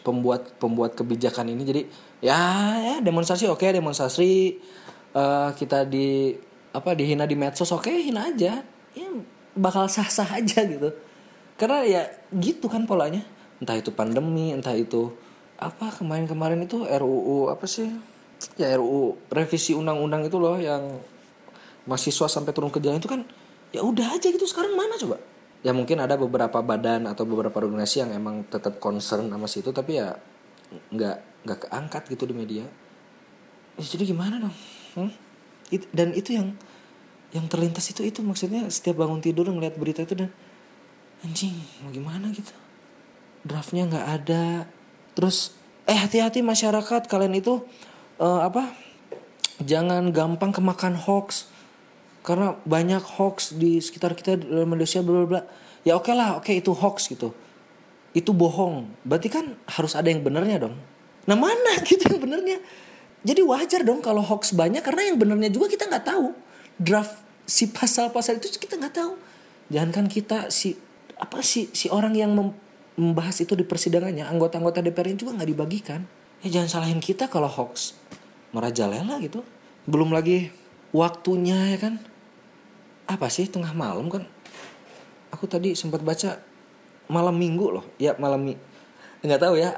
pembuat 0.00 0.56
pembuat 0.56 0.96
kebijakan 0.96 1.52
ini. 1.52 1.68
Jadi 1.68 1.82
ya 2.24 2.40
ya 2.80 2.96
demonstrasi 3.04 3.44
oke 3.44 3.60
demonstrasi 3.60 4.56
uh, 5.12 5.52
kita 5.52 5.84
di 5.84 6.32
apa 6.72 6.96
dihina 6.96 7.28
di 7.28 7.36
medsos 7.36 7.68
oke 7.76 7.92
hina 7.92 8.32
aja. 8.32 8.64
Ya 8.96 9.08
bakal 9.52 9.84
sah 9.92 10.08
sah 10.08 10.32
aja 10.32 10.64
gitu. 10.64 10.88
Karena 11.60 11.84
ya 11.84 12.02
gitu 12.32 12.72
kan 12.72 12.88
polanya. 12.88 13.20
Entah 13.60 13.76
itu 13.76 13.92
pandemi 13.92 14.56
entah 14.56 14.72
itu 14.72 15.12
apa 15.60 15.92
kemarin 15.92 16.24
kemarin 16.24 16.64
itu 16.64 16.88
RUU 16.88 17.52
apa 17.52 17.68
sih? 17.68 17.92
Ya 18.56 18.72
RUU 18.80 19.20
revisi 19.28 19.76
undang-undang 19.76 20.24
itu 20.24 20.40
loh 20.40 20.56
yang 20.56 21.04
mahasiswa 21.84 22.32
sampai 22.32 22.56
turun 22.56 22.72
ke 22.72 22.80
jalan 22.80 22.96
itu 22.96 23.12
kan 23.12 23.28
ya 23.76 23.84
udah 23.84 24.16
aja 24.16 24.32
gitu. 24.32 24.48
Sekarang 24.48 24.72
mana 24.72 24.96
coba 24.96 25.20
ya 25.62 25.70
mungkin 25.70 26.02
ada 26.02 26.18
beberapa 26.18 26.58
badan 26.58 27.06
atau 27.06 27.22
beberapa 27.22 27.54
organisasi 27.62 28.02
yang 28.02 28.10
emang 28.12 28.42
tetap 28.50 28.82
concern 28.82 29.30
sama 29.30 29.46
situ 29.46 29.70
tapi 29.70 30.02
ya 30.02 30.18
nggak 30.90 31.46
nggak 31.46 31.58
keangkat 31.68 32.02
gitu 32.10 32.24
di 32.26 32.34
media. 32.34 32.64
Ya, 33.78 33.84
jadi 33.86 34.12
gimana 34.12 34.42
dong? 34.42 34.56
Hmm? 34.98 35.10
It, 35.72 35.88
dan 35.94 36.12
itu 36.12 36.36
yang 36.36 36.54
yang 37.32 37.48
terlintas 37.48 37.88
itu 37.88 38.04
itu 38.04 38.20
maksudnya 38.20 38.68
setiap 38.68 39.00
bangun 39.00 39.24
tidur 39.24 39.48
ngeliat 39.48 39.80
berita 39.80 40.04
itu 40.04 40.12
dan 40.12 40.30
anjing 41.24 41.56
mau 41.80 41.90
gimana 41.94 42.28
gitu? 42.34 42.52
Draftnya 43.46 43.88
nggak 43.88 44.06
ada. 44.22 44.44
Terus 45.16 45.56
eh 45.88 45.98
hati-hati 45.98 46.44
masyarakat 46.44 47.08
kalian 47.08 47.34
itu 47.38 47.64
uh, 48.22 48.46
apa 48.46 48.70
jangan 49.62 50.10
gampang 50.10 50.52
kemakan 50.54 50.94
hoax 50.98 51.50
karena 52.22 52.58
banyak 52.62 53.02
hoax 53.02 53.54
di 53.58 53.82
sekitar 53.82 54.14
kita 54.14 54.38
dalam 54.38 54.70
Malaysia 54.70 55.02
bla 55.02 55.26
bla 55.26 55.42
ya 55.82 55.98
oke 55.98 56.10
okay 56.10 56.14
lah 56.14 56.38
oke 56.38 56.46
okay, 56.46 56.62
itu 56.62 56.70
hoax 56.74 57.10
gitu 57.10 57.34
itu 58.14 58.30
bohong 58.30 58.86
berarti 59.02 59.28
kan 59.28 59.58
harus 59.66 59.98
ada 59.98 60.08
yang 60.08 60.22
benernya 60.22 60.70
dong 60.70 60.78
nah 61.26 61.34
mana 61.34 61.78
gitu 61.88 62.06
yang 62.06 62.22
benernya 62.22 62.58
jadi 63.22 63.40
wajar 63.46 63.86
dong 63.86 64.02
kalau 64.02 64.18
hoax 64.18 64.50
banyak 64.50 64.82
karena 64.82 65.14
yang 65.14 65.16
benernya 65.18 65.50
juga 65.50 65.70
kita 65.70 65.86
nggak 65.86 66.06
tahu. 66.06 66.34
Draft 66.74 67.22
si 67.46 67.70
pasal-pasal 67.70 68.42
itu 68.42 68.50
kita 68.58 68.74
nggak 68.74 68.94
tahu. 68.98 69.14
Jangan 69.70 69.90
kan 69.94 70.06
kita 70.10 70.50
si 70.50 70.74
apa 71.14 71.38
sih 71.38 71.70
si 71.70 71.86
orang 71.86 72.18
yang 72.18 72.34
membahas 72.98 73.38
itu 73.46 73.54
di 73.54 73.62
persidangannya 73.62 74.26
anggota-anggota 74.26 74.82
DPR 74.82 75.14
juga 75.14 75.38
nggak 75.38 75.50
dibagikan. 75.54 76.00
Ya 76.42 76.58
jangan 76.58 76.68
salahin 76.82 76.98
kita 76.98 77.30
kalau 77.30 77.46
hoax 77.46 77.94
merajalela 78.50 79.22
gitu. 79.22 79.46
Belum 79.86 80.10
lagi 80.10 80.50
waktunya 80.90 81.78
ya 81.78 81.78
kan. 81.78 82.02
Apa 83.06 83.26
sih? 83.28 83.48
Tengah 83.48 83.72
malam 83.74 84.08
kan? 84.08 84.24
Aku 85.32 85.48
tadi 85.48 85.74
sempat 85.74 86.04
baca 86.04 86.38
malam 87.10 87.34
minggu 87.36 87.66
loh. 87.68 87.84
Ya 87.98 88.14
malam 88.18 88.54
nggak 89.22 89.38
tahu 89.38 89.54
ya 89.54 89.70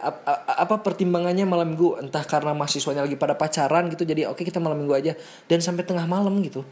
apa 0.57 0.81
pertimbangannya 0.81 1.45
malam 1.45 1.77
minggu? 1.77 2.01
Entah 2.01 2.25
karena 2.25 2.57
mahasiswanya 2.57 3.05
lagi 3.05 3.21
pada 3.21 3.37
pacaran 3.37 3.93
gitu 3.93 4.09
jadi 4.09 4.33
oke 4.33 4.41
okay, 4.41 4.45
kita 4.49 4.57
malam 4.57 4.81
minggu 4.81 4.97
aja. 4.97 5.13
Dan 5.45 5.61
sampai 5.61 5.85
tengah 5.85 6.09
malam 6.09 6.33
gitu. 6.41 6.65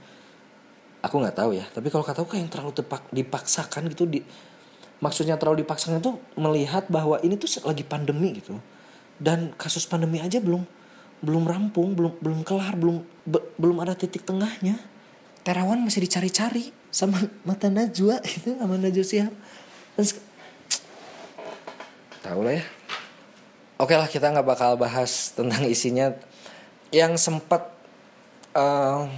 Aku 1.05 1.21
nggak 1.21 1.37
tahu 1.37 1.53
ya 1.59 1.69
tapi 1.75 1.93
kalau 1.93 2.07
kata 2.07 2.25
aku 2.25 2.39
kayak 2.39 2.49
yang 2.49 2.53
terlalu 2.53 2.73
tepak 2.73 3.03
dipaksakan 3.13 3.91
gitu 3.93 4.09
di 4.09 4.25
maksudnya 5.03 5.35
terlalu 5.37 5.67
dipaksakan 5.67 5.99
itu 5.99 6.15
melihat 6.39 6.87
bahwa 6.89 7.19
ini 7.21 7.37
tuh 7.37 7.51
lagi 7.69 7.85
pandemi 7.85 8.41
gitu. 8.41 8.57
Dan 9.21 9.53
kasus 9.61 9.85
pandemi 9.85 10.25
aja 10.25 10.41
belum 10.41 10.65
belum 11.23 11.45
rampung 11.47 11.95
belum 11.95 12.19
belum 12.19 12.41
kelar 12.43 12.75
belum 12.75 13.07
be, 13.23 13.39
belum 13.55 13.79
ada 13.79 13.95
titik 13.95 14.27
tengahnya 14.27 14.75
Terawan 15.43 15.83
masih 15.83 16.07
dicari-cari 16.07 16.71
sama 16.93 17.19
mata 17.43 17.67
Najwa 17.67 18.23
itu 18.39 18.55
sama 18.55 18.79
Najwa 18.79 19.03
Sihab 19.03 19.35
dan 19.99 20.07
tahu 22.23 22.41
lah 22.47 22.55
ya. 22.61 22.65
Oke 23.83 23.99
lah 23.99 24.07
kita 24.07 24.31
nggak 24.31 24.47
bakal 24.47 24.79
bahas 24.79 25.35
tentang 25.35 25.67
isinya. 25.67 26.15
Yang 26.93 27.25
sempat 27.25 27.73
uh, 28.55 29.09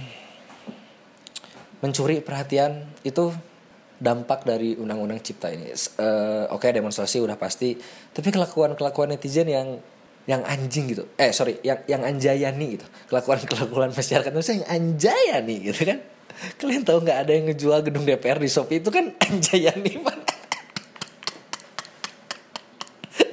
mencuri 1.83 2.23
perhatian 2.23 2.87
itu 3.05 3.29
dampak 4.01 4.43
dari 4.43 4.73
undang-undang 4.75 5.21
cipta 5.21 5.53
ini. 5.53 5.69
Uh, 5.69 6.49
oke 6.49 6.65
okay, 6.65 6.71
demonstrasi 6.73 7.21
udah 7.21 7.37
pasti 7.37 7.77
tapi 8.11 8.33
kelakuan 8.33 8.73
kelakuan 8.73 9.13
netizen 9.13 9.47
yang 9.47 9.77
yang 10.25 10.41
anjing 10.49 10.89
gitu. 10.89 11.05
Eh 11.15 11.29
sorry 11.29 11.61
yang 11.61 11.85
yang 11.85 12.01
anjayani 12.01 12.81
gitu. 12.81 12.87
Kelakuan 13.11 13.37
kelakuan 13.45 13.89
masyarakat 13.93 14.33
Indonesia 14.33 14.55
yang 14.57 14.67
anjayani 14.71 15.55
gitu 15.69 15.83
kan 15.85 15.99
kalian 16.59 16.83
tahu 16.83 17.03
nggak 17.03 17.19
ada 17.27 17.31
yang 17.31 17.45
ngejual 17.51 17.79
gedung 17.85 18.03
DPR 18.03 18.39
di 18.39 18.49
Shopee? 18.51 18.79
Itu 18.83 18.89
kan 18.91 19.15
anjayani 19.27 20.01
banget 20.01 20.45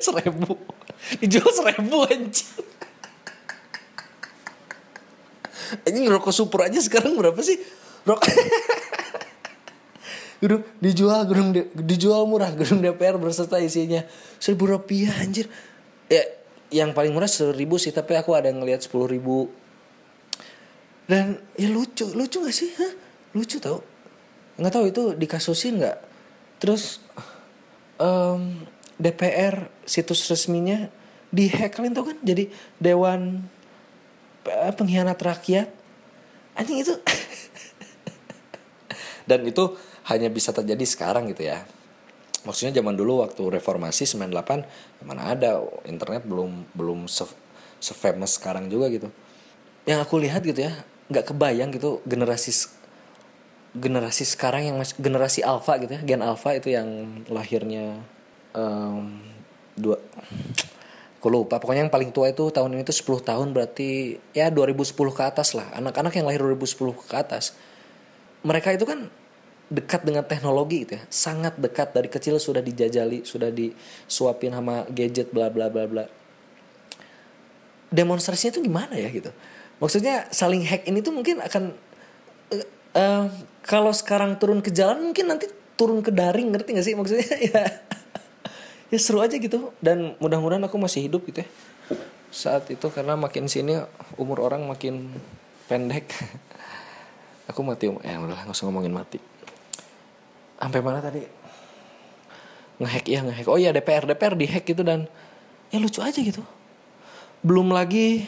seribu. 0.02 0.59
Dijual 1.23 1.50
seribu 1.54 2.04
anjing. 2.04 2.50
Ini 5.88 6.04
rokok 6.11 6.35
super 6.35 6.68
aja 6.68 6.76
sekarang 6.82 7.16
berapa 7.16 7.38
sih? 7.40 7.56
Rokok. 8.04 8.28
Gedung 10.42 10.66
dijual 10.82 11.23
gedung 11.23 11.54
dijual 11.71 12.26
murah 12.26 12.50
gedung 12.50 12.82
DPR 12.82 13.14
berserta 13.14 13.62
isinya 13.62 14.02
seribu 14.42 14.75
rupiah 14.75 15.14
anjir. 15.23 15.47
Ya 16.11 16.26
yang 16.75 16.90
paling 16.90 17.14
murah 17.14 17.30
seribu 17.30 17.78
sih 17.78 17.94
tapi 17.94 18.18
aku 18.18 18.35
ada 18.35 18.50
yang 18.50 18.59
ngeliat 18.59 18.82
sepuluh 18.82 19.06
ribu 19.06 19.54
dan 21.12 21.37
ya 21.61 21.69
lucu 21.69 22.09
lucu 22.16 22.40
gak 22.40 22.57
sih? 22.57 22.73
Hah? 22.81 22.92
lucu 23.37 23.61
tau. 23.61 23.81
Nggak 24.61 24.73
tahu 24.73 24.85
itu 24.88 25.02
dikasusin 25.16 25.81
nggak? 25.81 25.99
Terus 26.61 27.00
um, 27.97 28.64
DPR 29.00 29.73
situs 29.88 30.28
resminya 30.28 30.88
dihack 31.33 31.76
kalian 31.76 31.97
tau 31.97 32.07
kan? 32.07 32.19
Jadi 32.21 32.52
dewan 32.76 33.49
eh, 34.45 34.73
pengkhianat 34.73 35.16
rakyat. 35.16 35.69
Anjing 36.52 36.85
itu. 36.85 36.92
Dan 39.28 39.49
itu 39.49 39.64
hanya 40.12 40.28
bisa 40.28 40.52
terjadi 40.52 40.85
sekarang 40.85 41.33
gitu 41.33 41.49
ya. 41.49 41.64
Maksudnya 42.42 42.83
zaman 42.83 42.99
dulu 42.99 43.23
waktu 43.23 43.42
reformasi 43.49 44.04
98 44.04 45.07
mana 45.07 45.31
ada 45.31 45.62
internet 45.87 46.26
belum 46.26 46.75
belum 46.75 47.07
se, 47.07 47.23
se 47.78 47.95
famous 47.97 48.37
sekarang 48.37 48.69
juga 48.69 48.92
gitu. 48.92 49.09
Yang 49.88 49.99
aku 50.04 50.14
lihat 50.21 50.45
gitu 50.45 50.69
ya 50.69 50.75
nggak 51.12 51.28
kebayang 51.28 51.71
gitu 51.76 52.00
generasi 52.09 52.73
generasi 53.73 54.25
sekarang 54.25 54.69
yang 54.69 54.76
masih 54.81 54.97
generasi 55.00 55.40
alpha 55.45 55.76
gitu 55.81 55.97
ya 55.97 56.00
gen 56.04 56.21
alpha 56.25 56.52
itu 56.57 56.73
yang 56.73 56.88
lahirnya 57.28 58.00
um, 58.57 59.21
dua 59.76 59.97
aku 61.23 61.31
lupa. 61.31 61.62
Pokoknya 61.62 61.87
yang 61.87 61.95
paling 61.95 62.11
tua 62.11 62.35
itu 62.35 62.50
tahun 62.50 62.75
ini 62.75 62.83
tuh 62.83 63.23
10 63.23 63.23
tahun 63.23 63.54
berarti 63.54 64.19
ya 64.35 64.50
2010 64.50 64.90
ke 65.14 65.23
atas 65.23 65.54
lah. 65.54 65.71
Anak-anak 65.78 66.19
yang 66.19 66.26
lahir 66.26 66.42
2010 66.42 66.99
ke 66.99 67.14
atas 67.14 67.54
mereka 68.42 68.75
itu 68.75 68.83
kan 68.83 69.07
dekat 69.71 70.02
dengan 70.02 70.26
teknologi 70.26 70.83
gitu 70.83 70.99
ya. 70.99 71.02
Sangat 71.07 71.62
dekat 71.62 71.95
dari 71.95 72.11
kecil 72.11 72.42
sudah 72.42 72.59
dijajali 72.59 73.23
sudah 73.23 73.54
disuapin 73.54 74.50
sama 74.50 74.83
gadget 74.90 75.31
bla 75.31 75.47
bla 75.47 75.71
bla 75.71 75.87
bla. 75.87 76.11
Demonstrasinya 77.95 78.59
itu 78.59 78.66
gimana 78.66 78.99
ya 78.99 79.07
gitu 79.14 79.31
maksudnya 79.82 80.30
saling 80.30 80.62
hack 80.62 80.86
ini 80.86 81.02
tuh 81.02 81.10
mungkin 81.10 81.42
akan 81.42 81.74
uh, 82.54 82.66
uh, 82.94 83.26
kalau 83.66 83.90
sekarang 83.90 84.38
turun 84.38 84.62
ke 84.62 84.70
jalan 84.70 85.10
mungkin 85.10 85.26
nanti 85.26 85.50
turun 85.74 85.98
ke 85.98 86.14
daring 86.14 86.54
ngerti 86.54 86.78
gak 86.78 86.86
sih 86.86 86.94
maksudnya? 86.94 87.26
Ya. 87.50 87.64
Ya 88.92 89.00
seru 89.00 89.24
aja 89.24 89.40
gitu. 89.40 89.72
Dan 89.80 90.20
mudah-mudahan 90.20 90.60
aku 90.68 90.76
masih 90.76 91.08
hidup 91.08 91.24
gitu 91.24 91.42
ya 91.42 91.48
saat 92.32 92.66
itu. 92.72 92.88
Karena 92.88 93.14
makin 93.14 93.46
sini 93.46 93.76
umur 94.16 94.40
orang 94.48 94.64
makin 94.64 95.12
pendek. 95.68 96.08
Aku 97.52 97.60
mati 97.60 97.90
um 97.90 98.00
ya 98.00 98.16
udahlah 98.16 98.48
nggak 98.48 98.56
usah 98.56 98.66
ngomongin 98.70 98.94
mati. 98.96 99.20
Sampai 100.56 100.80
mana 100.80 101.04
tadi? 101.04 101.20
Ngehack 102.80 103.04
ya 103.06 103.20
ngehack. 103.20 103.46
Oh 103.50 103.60
iya 103.60 103.74
DPR 103.74 104.08
DPR 104.08 104.34
dihack 104.38 104.64
gitu 104.64 104.80
dan 104.80 105.10
ya 105.68 105.78
lucu 105.82 106.00
aja 106.00 106.16
gitu. 106.16 106.40
Belum 107.44 107.68
lagi 107.68 108.24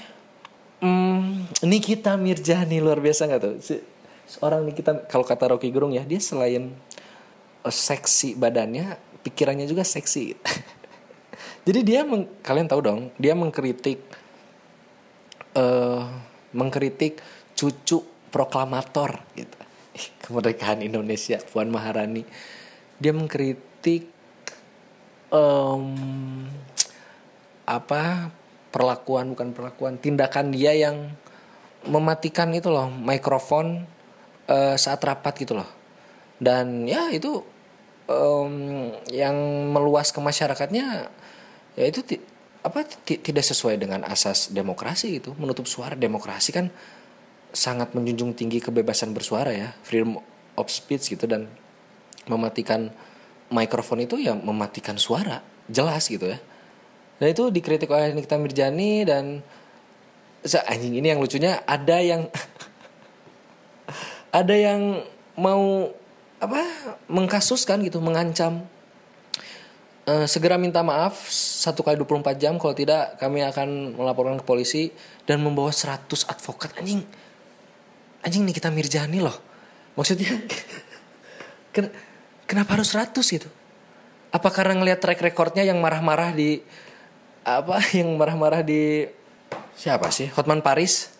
hmm, 0.84 1.64
Nikita 1.64 2.20
Mirjani 2.20 2.78
luar 2.84 3.00
biasa 3.00 3.24
nggak 3.24 3.40
tuh? 3.40 3.56
Seorang 4.28 4.68
Nikita 4.68 5.08
kalau 5.08 5.24
kata 5.24 5.56
Rocky 5.56 5.72
Gerung 5.72 5.96
ya 5.96 6.04
dia 6.04 6.20
selain 6.20 6.76
uh, 7.64 7.72
seksi 7.72 8.36
badannya 8.36 9.00
pikirannya 9.24 9.64
juga 9.64 9.82
seksi. 9.82 10.36
Jadi 11.66 11.80
dia 11.80 12.04
meng, 12.04 12.28
kalian 12.44 12.68
tahu 12.68 12.80
dong 12.84 13.00
dia 13.16 13.32
mengkritik 13.32 14.04
uh, 15.56 16.04
mengkritik 16.52 17.24
cucu 17.56 18.04
proklamator 18.28 19.24
gitu. 19.32 19.56
Kemerdekaan 20.26 20.84
Indonesia 20.84 21.40
Puan 21.48 21.70
Maharani. 21.70 22.26
Dia 22.98 23.14
mengkritik 23.14 24.10
um, 25.30 25.94
apa 27.64 28.30
perlakuan 28.74 29.38
bukan 29.38 29.54
perlakuan 29.54 29.94
tindakan 30.02 30.50
dia 30.50 30.74
yang 30.74 31.14
mematikan 31.86 32.50
itu 32.50 32.74
loh 32.74 32.90
mikrofon 32.90 33.86
uh, 34.50 34.74
saat 34.74 34.98
rapat 35.06 35.46
gitu 35.46 35.54
loh. 35.54 35.70
Dan 36.42 36.90
ya 36.90 37.14
itu 37.14 37.38
um, 38.10 38.90
yang 39.14 39.36
meluas 39.70 40.10
ke 40.10 40.18
masyarakatnya 40.18 41.06
ya 41.78 41.84
itu 41.86 42.02
apa 42.66 42.82
tidak 43.06 43.44
sesuai 43.46 43.78
dengan 43.78 44.02
asas 44.02 44.50
demokrasi 44.50 45.22
itu 45.22 45.30
menutup 45.38 45.70
suara 45.70 45.94
demokrasi 45.94 46.50
kan 46.50 46.74
sangat 47.54 47.94
menjunjung 47.94 48.34
tinggi 48.34 48.58
kebebasan 48.58 49.14
bersuara 49.14 49.54
ya 49.54 49.70
freedom 49.86 50.18
of 50.58 50.66
speech 50.66 51.14
gitu. 51.14 51.30
Dan 51.30 51.46
mematikan 52.26 52.90
mikrofon 53.54 54.02
itu 54.02 54.18
ya 54.18 54.34
mematikan 54.34 54.98
suara 54.98 55.46
jelas 55.70 56.10
gitu 56.10 56.26
ya 56.26 56.42
dan 57.18 57.26
itu 57.30 57.50
dikritik 57.50 57.90
oleh 57.90 58.10
Nikita 58.10 58.36
Mirjani 58.40 59.06
dan 59.06 59.40
anjing 60.44 60.98
ini 60.98 61.14
yang 61.14 61.20
lucunya 61.22 61.62
ada 61.64 62.02
yang 62.02 62.28
ada 64.44 64.54
yang 64.54 65.00
mau 65.38 65.94
apa 66.42 66.60
mengkasuskan 67.08 67.80
gitu 67.86 68.02
mengancam. 68.02 68.66
Uh, 70.04 70.28
segera 70.28 70.60
minta 70.60 70.84
maaf 70.84 71.16
satu 71.32 71.80
kali 71.80 71.96
24 71.96 72.36
jam 72.36 72.60
kalau 72.60 72.76
tidak 72.76 73.16
kami 73.16 73.40
akan 73.40 73.96
melaporkan 73.96 74.36
ke 74.36 74.44
polisi 74.44 74.92
dan 75.24 75.40
membawa 75.40 75.72
100 75.72 76.28
advokat. 76.28 76.76
Anjing 76.76 77.00
anjing 78.20 78.44
nih 78.44 78.52
kita 78.52 78.68
Mirjani 78.68 79.24
loh. 79.24 79.32
Maksudnya 79.96 80.28
ken 81.74 81.88
kenapa 82.44 82.76
harus 82.76 82.92
100 82.92 83.16
gitu? 83.16 83.48
Apa 84.28 84.52
karena 84.52 84.76
ngelihat 84.76 85.00
track 85.00 85.24
recordnya 85.24 85.64
yang 85.64 85.80
marah-marah 85.80 86.36
di 86.36 86.60
apa 87.44 87.78
yang 87.98 88.16
marah-marah 88.16 88.64
di 88.64 89.06
siapa 89.76 90.08
sih? 90.10 90.32
Hotman 90.32 90.64
Paris? 90.64 91.12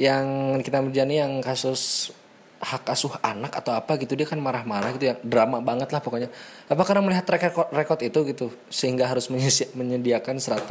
Yang 0.00 0.26
kita 0.64 0.80
Mirjani 0.80 1.20
yang 1.20 1.32
kasus 1.44 2.14
hak 2.62 2.86
asuh 2.94 3.18
anak 3.26 3.58
atau 3.58 3.74
apa 3.74 3.98
gitu 3.98 4.14
dia 4.14 4.24
kan 4.24 4.38
marah-marah 4.38 4.94
gitu 4.94 5.12
ya. 5.12 5.14
Drama 5.20 5.58
banget 5.58 5.90
lah 5.90 6.00
pokoknya. 6.00 6.30
Apa 6.70 6.82
karena 6.86 7.02
melihat 7.04 7.26
track 7.26 7.52
record, 7.52 7.68
record 7.74 8.00
itu 8.06 8.18
gitu 8.30 8.46
sehingga 8.70 9.10
harus 9.10 9.28
menyediakan 9.74 10.38
100 10.38 10.64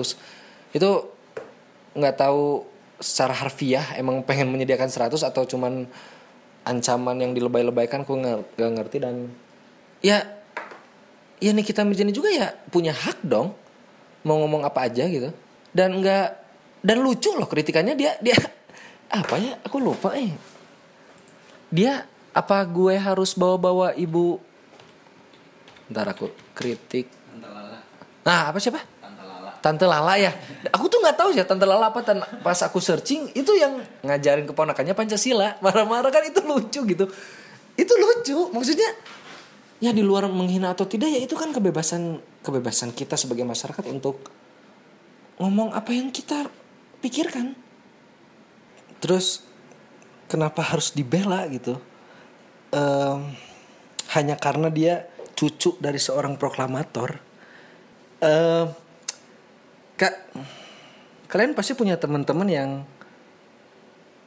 itu 0.71 0.89
nggak 1.91 2.15
tahu 2.15 2.63
secara 3.03 3.35
harfiah 3.35 3.83
emang 3.99 4.23
pengen 4.23 4.47
menyediakan 4.47 4.87
100 4.87 5.11
atau 5.19 5.43
cuman 5.43 5.83
ancaman 6.63 7.17
yang 7.19 7.35
dilebay-lebaykan 7.35 8.07
aku 8.07 8.13
nggak 8.21 8.71
ngerti 8.79 8.97
dan 9.03 9.27
ya 9.99 10.21
ya 11.41 11.51
nih 11.51 11.65
kita 11.65 11.81
Mirjani 11.83 12.13
juga 12.13 12.29
ya 12.29 12.53
punya 12.69 12.93
hak 12.93 13.25
dong 13.25 13.57
mau 14.25 14.37
ngomong 14.41 14.65
apa 14.65 14.89
aja 14.89 15.05
gitu 15.07 15.29
dan 15.71 15.97
nggak 16.01 16.27
dan 16.81 16.97
lucu 17.01 17.33
loh 17.37 17.47
kritikannya 17.47 17.93
dia 17.97 18.17
dia 18.19 18.37
apa 19.21 19.35
ya 19.37 19.53
aku 19.61 19.77
lupa 19.77 20.13
eh 20.17 20.33
dia 21.71 22.05
apa 22.31 22.63
gue 22.67 22.95
harus 22.95 23.35
bawa-bawa 23.35 23.95
ibu 23.95 24.39
ntar 25.91 26.11
aku 26.11 26.31
kritik 26.55 27.11
nah 28.21 28.53
apa 28.53 28.59
siapa 28.61 29.01
Tante 29.61 29.85
Lala 29.85 30.17
ya. 30.17 30.33
Aku 30.73 30.89
tuh 30.89 30.97
nggak 31.05 31.15
tahu 31.21 31.37
sih 31.37 31.45
Tante 31.45 31.69
Lala 31.69 31.93
apa 31.93 32.01
tan 32.01 32.17
pas 32.41 32.57
aku 32.65 32.81
searching 32.81 33.29
itu 33.37 33.53
yang 33.53 33.77
ngajarin 34.01 34.49
keponakannya 34.49 34.97
Pancasila. 34.97 35.61
Marah-marah 35.61 36.09
kan 36.09 36.25
itu 36.25 36.41
lucu 36.41 36.81
gitu. 36.81 37.05
Itu 37.77 37.93
lucu. 37.93 38.49
Maksudnya 38.49 38.89
ya 39.77 39.93
di 39.93 40.01
luar 40.01 40.25
menghina 40.33 40.73
atau 40.73 40.89
tidak 40.89 41.13
ya 41.13 41.21
itu 41.21 41.37
kan 41.37 41.53
kebebasan 41.53 42.17
kebebasan 42.41 42.91
kita 42.93 43.17
sebagai 43.17 43.45
masyarakat 43.45 43.85
untuk 43.89 44.29
ngomong 45.37 45.73
apa 45.73 45.89
yang 45.93 46.13
kita 46.13 46.49
pikirkan. 47.01 47.57
Terus 49.01 49.41
kenapa 50.29 50.61
harus 50.61 50.93
dibela 50.93 51.45
gitu? 51.49 51.77
Um, 52.71 53.33
hanya 54.13 54.37
karena 54.37 54.69
dia 54.69 55.09
cucu 55.33 55.77
dari 55.81 55.97
seorang 55.97 56.37
proklamator. 56.37 57.17
Um, 58.21 58.69
Kak, 59.97 60.33
kalian 61.29 61.53
pasti 61.53 61.77
punya 61.77 61.97
teman-teman 61.97 62.49
yang 62.49 62.71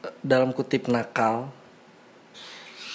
eh, 0.07 0.15
dalam 0.23 0.55
kutip 0.55 0.87
nakal, 0.87 1.51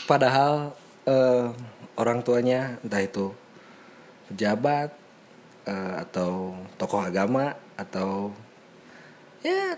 padahal 0.08 0.72
uh, 1.04 1.52
orang 2.00 2.24
tuanya 2.24 2.80
entah 2.80 3.04
itu 3.04 3.36
pejabat 4.32 4.99
uh, 5.66 5.94
atau 6.04 6.56
tokoh 6.80 7.02
agama 7.02 7.56
atau 7.76 8.32
ya 9.40 9.76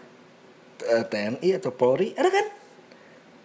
TNI 0.82 1.48
atau 1.62 1.70
Polri 1.70 2.14
ada 2.18 2.30
kan? 2.30 2.46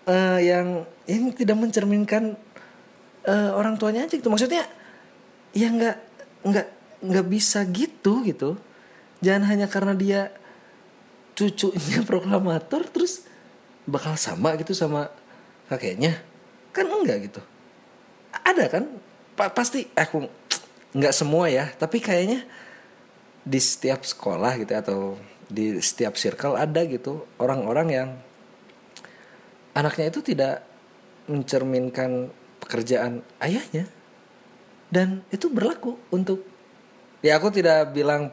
Uh, 0.08 0.40
yang 0.40 0.68
yang 1.04 1.36
tidak 1.36 1.60
mencerminkan 1.60 2.40
uh, 3.28 3.52
orang 3.54 3.76
tuanya 3.76 4.08
aja 4.08 4.16
gitu. 4.16 4.32
Maksudnya 4.32 4.64
ya 5.52 5.68
nggak 5.68 5.98
nggak 6.48 6.68
nggak 7.04 7.26
bisa 7.28 7.62
gitu 7.70 8.24
gitu. 8.24 8.58
Jangan 9.20 9.44
hanya 9.52 9.68
karena 9.68 9.94
dia 9.94 10.32
cucunya 11.38 12.02
proklamator 12.10 12.88
terus 12.90 13.28
bakal 13.86 14.16
sama 14.16 14.56
gitu 14.58 14.72
sama 14.72 15.12
kakeknya. 15.68 16.18
Kan 16.72 16.88
enggak 16.88 17.30
gitu. 17.30 17.42
Ada 18.32 18.72
kan? 18.72 18.84
Pa 19.38 19.54
pasti 19.54 19.86
aku 19.94 20.26
nggak 20.98 21.14
semua 21.14 21.46
ya 21.46 21.70
tapi 21.78 22.02
kayaknya 22.02 22.42
di 23.46 23.60
setiap 23.62 24.02
sekolah 24.04 24.58
gitu 24.60 24.74
atau 24.74 25.00
di 25.48 25.78
setiap 25.80 26.20
circle 26.20 26.60
ada 26.60 26.84
gitu 26.84 27.24
orang-orang 27.40 27.88
yang 27.88 28.10
anaknya 29.78 30.10
itu 30.10 30.20
tidak 30.26 30.66
mencerminkan 31.30 32.34
pekerjaan 32.60 33.22
ayahnya. 33.40 33.86
Dan 34.88 35.24
itu 35.30 35.52
berlaku 35.52 36.00
untuk 36.10 36.44
ya 37.22 37.38
aku 37.38 37.52
tidak 37.52 37.92
bilang 37.92 38.32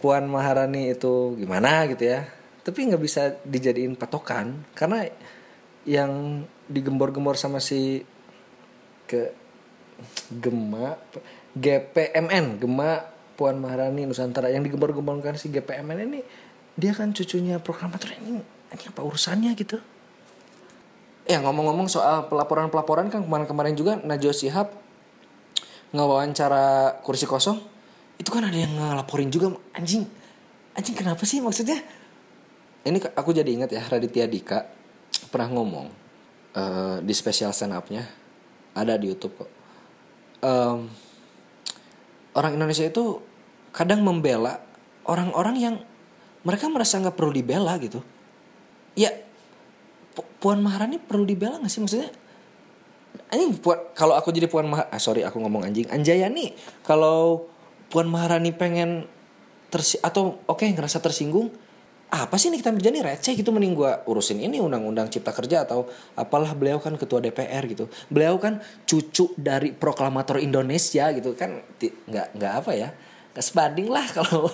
Puan 0.00 0.26
Maharani 0.30 0.94
itu 0.94 1.34
gimana 1.36 1.84
gitu 1.90 2.06
ya 2.06 2.24
tapi 2.62 2.86
nggak 2.86 3.02
bisa 3.02 3.34
dijadiin 3.42 3.98
patokan 3.98 4.64
karena 4.72 5.08
yang 5.82 6.44
digembor-gembor 6.70 7.34
sama 7.34 7.58
si 7.58 8.04
ke 9.08 9.32
Gema 10.30 10.94
GPMN 11.56 12.60
Gema 12.60 13.04
Puan 13.38 13.62
Maharani 13.62 14.04
Nusantara. 14.04 14.50
Yang 14.50 14.72
digembor-gemborkan 14.72 15.38
si 15.38 15.48
GPMN 15.48 16.04
ini 16.10 16.20
dia 16.78 16.94
kan 16.94 17.10
cucunya 17.10 17.58
proklamator 17.58 18.14
ini 18.22 18.38
ini 18.38 18.84
apa 18.86 19.00
urusannya 19.00 19.50
gitu? 19.56 19.80
Ya 21.28 21.40
ngomong-ngomong 21.44 21.92
soal 21.92 22.28
pelaporan-pelaporan 22.32 23.12
kan 23.12 23.24
kemarin-kemarin 23.24 23.76
juga 23.76 24.00
Najwa 24.00 24.32
Shihab 24.32 24.68
ngawawancara 25.92 26.96
kursi 27.04 27.28
kosong. 27.28 27.60
Itu 28.16 28.32
kan 28.32 28.48
ada 28.48 28.56
yang 28.56 28.72
ngelaporin 28.76 29.28
juga 29.28 29.52
anjing. 29.76 30.08
Anjing 30.72 30.96
kenapa 30.96 31.24
sih 31.28 31.40
maksudnya? 31.44 31.80
Ini 32.84 32.98
aku 33.12 33.36
jadi 33.36 33.48
ingat 33.48 33.70
ya 33.72 33.84
Raditya 33.84 34.24
Dika 34.24 34.64
pernah 35.28 35.52
ngomong 35.52 35.86
uh, 36.56 36.96
di 37.04 37.12
spesial 37.12 37.52
stand 37.52 37.76
upnya. 37.76 38.08
Ada 38.72 38.96
di 38.96 39.12
YouTube 39.12 39.36
kok. 39.36 39.50
Um, 40.38 40.88
orang 42.38 42.54
Indonesia 42.54 42.86
itu 42.86 43.18
kadang 43.74 44.06
membela 44.06 44.62
orang-orang 45.10 45.56
yang 45.58 45.74
mereka 46.46 46.70
merasa 46.70 47.02
nggak 47.02 47.18
perlu 47.18 47.34
dibela 47.34 47.74
gitu. 47.82 47.98
Ya 48.94 49.10
Puan 50.38 50.62
Maharani 50.62 50.98
perlu 51.02 51.26
dibela 51.26 51.58
gak 51.58 51.70
sih? 51.70 51.82
Maksudnya 51.82 52.10
anjing 53.28 53.58
puan 53.58 53.76
kalau 53.92 54.14
aku 54.14 54.30
jadi 54.30 54.46
puan 54.46 54.66
Maharani 54.70 54.94
ah, 54.94 55.02
sorry 55.02 55.26
aku 55.26 55.42
ngomong 55.42 55.66
anjing. 55.66 55.86
Anjayani 55.90 56.54
kalau 56.86 57.50
puan 57.90 58.06
Maharani 58.06 58.54
pengen 58.54 59.06
tersi 59.68 60.00
atau 60.00 60.40
oke 60.48 60.64
okay, 60.64 60.72
ngerasa 60.72 61.02
tersinggung 61.02 61.52
apa 62.08 62.40
sih 62.40 62.48
ini 62.48 62.56
kita 62.56 62.72
berjani 62.72 63.04
receh 63.04 63.36
gitu 63.36 63.52
mending 63.52 63.76
gue 63.76 63.92
urusin 64.08 64.40
ini 64.40 64.64
undang-undang 64.64 65.12
cipta 65.12 65.28
kerja 65.28 65.68
atau 65.68 65.84
apalah 66.16 66.56
beliau 66.56 66.80
kan 66.80 66.96
ketua 66.96 67.20
DPR 67.20 67.68
gitu. 67.68 67.84
Beliau 68.08 68.40
kan 68.40 68.64
cucu 68.88 69.36
dari 69.36 69.76
proklamator 69.76 70.40
Indonesia 70.40 71.12
gitu. 71.12 71.36
Kan 71.36 71.60
nggak 72.08 72.28
nggak 72.32 72.52
apa 72.64 72.72
ya 72.72 72.88
nggak 73.36 73.44
sebanding 73.44 73.92
lah 73.92 74.08
kalau 74.16 74.48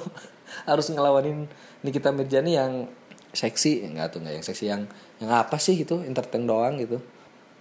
harus 0.67 0.91
ngelawanin 0.91 1.47
Nikita 1.87 2.11
Mirjani 2.11 2.59
yang 2.59 2.91
seksi. 3.31 3.87
Nggak 3.87 4.19
tuh 4.19 4.19
nggak 4.27 4.35
yang 4.35 4.45
seksi 4.45 4.65
yang 4.67 4.83
yang 5.23 5.31
apa 5.31 5.55
sih 5.63 5.79
gitu 5.79 6.03
entertain 6.03 6.43
doang 6.43 6.75
gitu. 6.83 6.99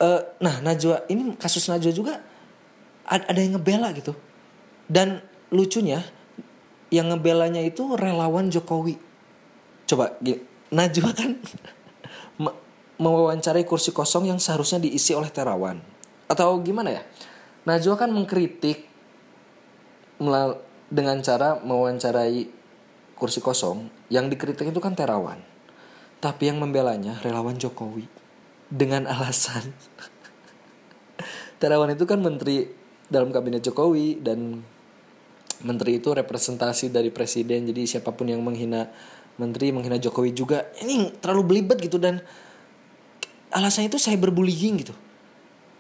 Uh, 0.02 0.26
nah 0.42 0.58
Najwa 0.58 1.06
ini 1.06 1.38
kasus 1.38 1.70
Najwa 1.70 1.94
juga 1.94 2.18
ada, 3.06 3.30
ada 3.30 3.38
yang 3.38 3.62
ngebela 3.62 3.94
gitu. 3.94 4.18
Dan 4.90 5.22
lucunya 5.54 6.02
yang 6.90 7.14
ngebelanya 7.14 7.62
itu 7.62 7.94
relawan 7.94 8.50
Jokowi 8.50 9.13
coba 9.94 10.18
gini, 10.18 10.42
Najwa 10.74 11.14
kan 11.14 11.38
mewawancarai 13.04 13.62
kursi 13.62 13.94
kosong 13.94 14.34
yang 14.34 14.42
seharusnya 14.42 14.82
diisi 14.82 15.14
oleh 15.14 15.30
Terawan. 15.30 15.78
Atau 16.26 16.58
gimana 16.66 16.98
ya? 16.98 17.02
Najwa 17.70 17.94
kan 17.94 18.10
mengkritik 18.10 18.90
dengan 20.90 21.18
cara 21.22 21.62
mewawancarai 21.62 22.50
kursi 23.14 23.40
kosong. 23.40 23.94
Yang 24.10 24.34
dikritik 24.34 24.74
itu 24.74 24.82
kan 24.82 24.98
Terawan. 24.98 25.38
Tapi 26.18 26.50
yang 26.50 26.58
membelanya 26.58 27.22
relawan 27.22 27.62
Jokowi. 27.62 28.10
Dengan 28.74 29.06
alasan 29.06 29.70
Terawan 31.62 31.94
itu 31.94 32.10
kan 32.10 32.18
menteri 32.18 32.66
dalam 33.06 33.30
kabinet 33.30 33.62
Jokowi 33.62 34.18
dan 34.26 34.66
menteri 35.62 36.02
itu 36.02 36.10
representasi 36.10 36.90
dari 36.90 37.14
presiden. 37.14 37.70
Jadi 37.70 37.86
siapa 37.86 38.10
pun 38.10 38.26
yang 38.26 38.42
menghina 38.42 38.90
menteri 39.38 39.74
menghina 39.74 39.98
Jokowi 39.98 40.34
juga. 40.34 40.70
Ini 40.82 41.18
terlalu 41.18 41.44
belibet 41.44 41.82
gitu 41.82 41.98
dan 41.98 42.22
alasannya 43.54 43.90
itu 43.90 44.02
saya 44.02 44.18
berbullying 44.18 44.82
gitu. 44.82 44.94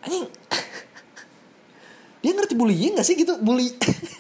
Anjing. 0.06 0.26
Dia 2.24 2.32
ngerti 2.32 2.54
bullying 2.56 2.98
gak 2.98 3.08
sih 3.08 3.18
gitu? 3.20 3.36
Bully. 3.42 3.74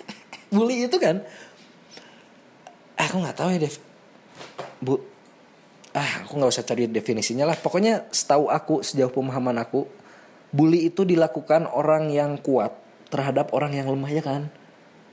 Bully 0.53 0.85
itu 0.85 0.97
kan. 1.01 1.25
Aku 2.93 3.19
nggak 3.19 3.37
tahu 3.37 3.49
ya 3.57 3.59
Dev. 3.65 3.75
Bu 4.77 5.01
ah 5.93 6.25
aku 6.25 6.41
nggak 6.41 6.51
usah 6.53 6.65
cari 6.65 6.85
definisinya 6.89 7.49
lah. 7.49 7.57
Pokoknya 7.57 8.05
setahu 8.13 8.49
aku 8.49 8.85
sejauh 8.85 9.13
pemahaman 9.13 9.57
aku 9.61 9.85
bully 10.53 10.89
itu 10.89 11.01
dilakukan 11.01 11.65
orang 11.65 12.13
yang 12.13 12.37
kuat 12.37 12.73
terhadap 13.09 13.49
orang 13.53 13.73
yang 13.73 13.89
lemah 13.89 14.11
ya 14.13 14.21
kan? 14.21 14.41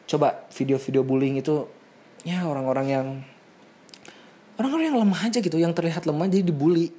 Coba 0.05 0.45
video-video 0.53 1.01
bullying 1.05 1.41
itu 1.41 1.69
ya 2.25 2.45
orang-orang 2.45 2.87
yang 2.89 3.07
orang-orang 4.61 4.93
yang 4.93 5.01
lemah 5.01 5.21
aja 5.33 5.41
gitu 5.41 5.57
yang 5.57 5.73
terlihat 5.73 6.05
lemah 6.05 6.29
jadi 6.29 6.45
dibully. 6.45 6.93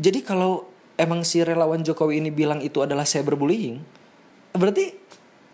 Jadi 0.00 0.24
kalau 0.24 0.64
emang 0.96 1.20
si 1.22 1.44
relawan 1.44 1.84
Jokowi 1.84 2.24
ini 2.24 2.32
bilang 2.32 2.64
itu 2.64 2.80
adalah 2.80 3.04
cyberbullying 3.04 3.84
berarti 4.54 4.94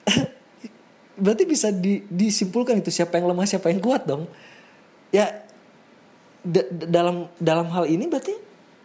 berarti 1.25 1.45
bisa 1.49 1.73
di, 1.73 2.05
disimpulkan 2.07 2.79
itu 2.79 2.93
siapa 2.93 3.17
yang 3.19 3.33
lemah 3.33 3.47
siapa 3.49 3.73
yang 3.73 3.83
kuat 3.83 4.07
dong. 4.07 4.31
Ya 5.11 5.43
dalam 6.71 7.29
dalam 7.37 7.67
hal 7.75 7.91
ini 7.91 8.07
berarti 8.07 8.33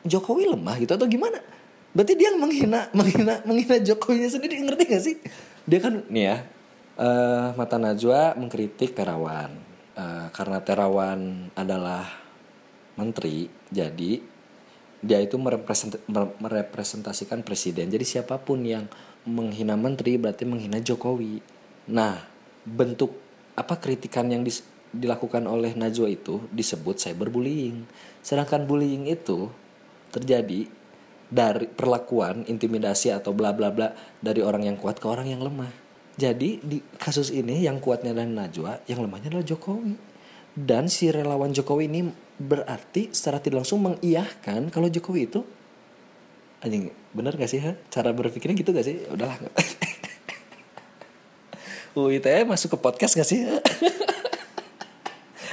Jokowi 0.03 0.49
lemah 0.49 0.75
gitu 0.81 0.97
atau 0.97 1.05
gimana? 1.05 1.39
Berarti 1.95 2.13
dia 2.17 2.33
menghina 2.41 2.89
menghina 2.91 3.45
menghina 3.45 3.77
Jokowi 3.79 4.25
sendiri 4.27 4.59
ngerti 4.65 4.83
gak 4.89 5.03
sih? 5.03 5.15
Dia 5.69 5.79
kan 5.79 6.01
nih 6.09 6.23
ya 6.25 6.37
uh, 6.99 7.47
mata 7.53 7.77
Najwa 7.77 8.35
mengkritik 8.35 8.95
Terawan 8.95 9.64
uh, 9.95 10.27
karena 10.31 10.59
Terawan 10.61 11.51
adalah 11.55 12.05
menteri 12.95 13.51
jadi 13.71 14.21
dia 15.05 15.19
itu 15.21 15.37
merepresent, 15.37 16.01
merepresentasikan 16.41 17.45
presiden. 17.45 17.93
Jadi 17.93 18.05
siapa 18.07 18.41
pun 18.41 18.65
yang 18.65 18.89
menghina 19.27 19.77
menteri 19.77 20.17
berarti 20.17 20.49
menghina 20.49 20.81
Jokowi. 20.81 21.41
Nah 21.93 22.25
bentuk 22.65 23.13
apa 23.53 23.77
kritikan 23.77 24.25
yang 24.33 24.41
dis, 24.41 24.65
dilakukan 24.89 25.45
oleh 25.45 25.77
Najwa 25.77 26.09
itu 26.09 26.41
disebut 26.49 26.97
cyberbullying. 26.97 27.85
Sedangkan 28.25 28.65
bullying 28.65 29.05
itu 29.05 29.53
terjadi 30.09 30.65
dari 31.29 31.67
perlakuan 31.69 32.45
intimidasi 32.49 33.13
atau 33.13 33.33
bla 33.33 33.53
bla 33.53 33.69
bla 33.69 33.93
dari 34.21 34.41
orang 34.41 34.73
yang 34.73 34.77
kuat 34.77 34.97
ke 34.97 35.05
orang 35.05 35.29
yang 35.29 35.41
lemah 35.41 35.84
jadi 36.15 36.63
di 36.63 36.79
kasus 36.95 37.27
ini 37.27 37.67
yang 37.67 37.83
kuatnya 37.83 38.15
adalah 38.15 38.47
Najwa, 38.47 38.79
yang 38.87 39.03
lemahnya 39.03 39.35
adalah 39.35 39.43
Jokowi. 39.43 39.99
Dan 40.55 40.87
si 40.87 41.11
relawan 41.11 41.51
Jokowi 41.51 41.91
ini 41.91 42.07
berarti 42.39 43.11
secara 43.11 43.43
tidak 43.43 43.67
langsung 43.67 43.83
mengiyahkan 43.83 44.71
kalau 44.71 44.87
Jokowi 44.87 45.27
itu 45.27 45.43
anjing 46.63 46.87
bener 47.11 47.35
gak 47.35 47.51
sih 47.51 47.59
ha? 47.59 47.75
cara 47.91 48.15
berpikirnya 48.15 48.55
gitu 48.55 48.71
gak 48.71 48.87
sih? 48.87 49.03
Udahlah. 49.11 49.35
UITE 51.99 52.47
masuk 52.47 52.75
ke 52.75 52.77
podcast 52.79 53.19
gak 53.19 53.27
sih? 53.27 53.43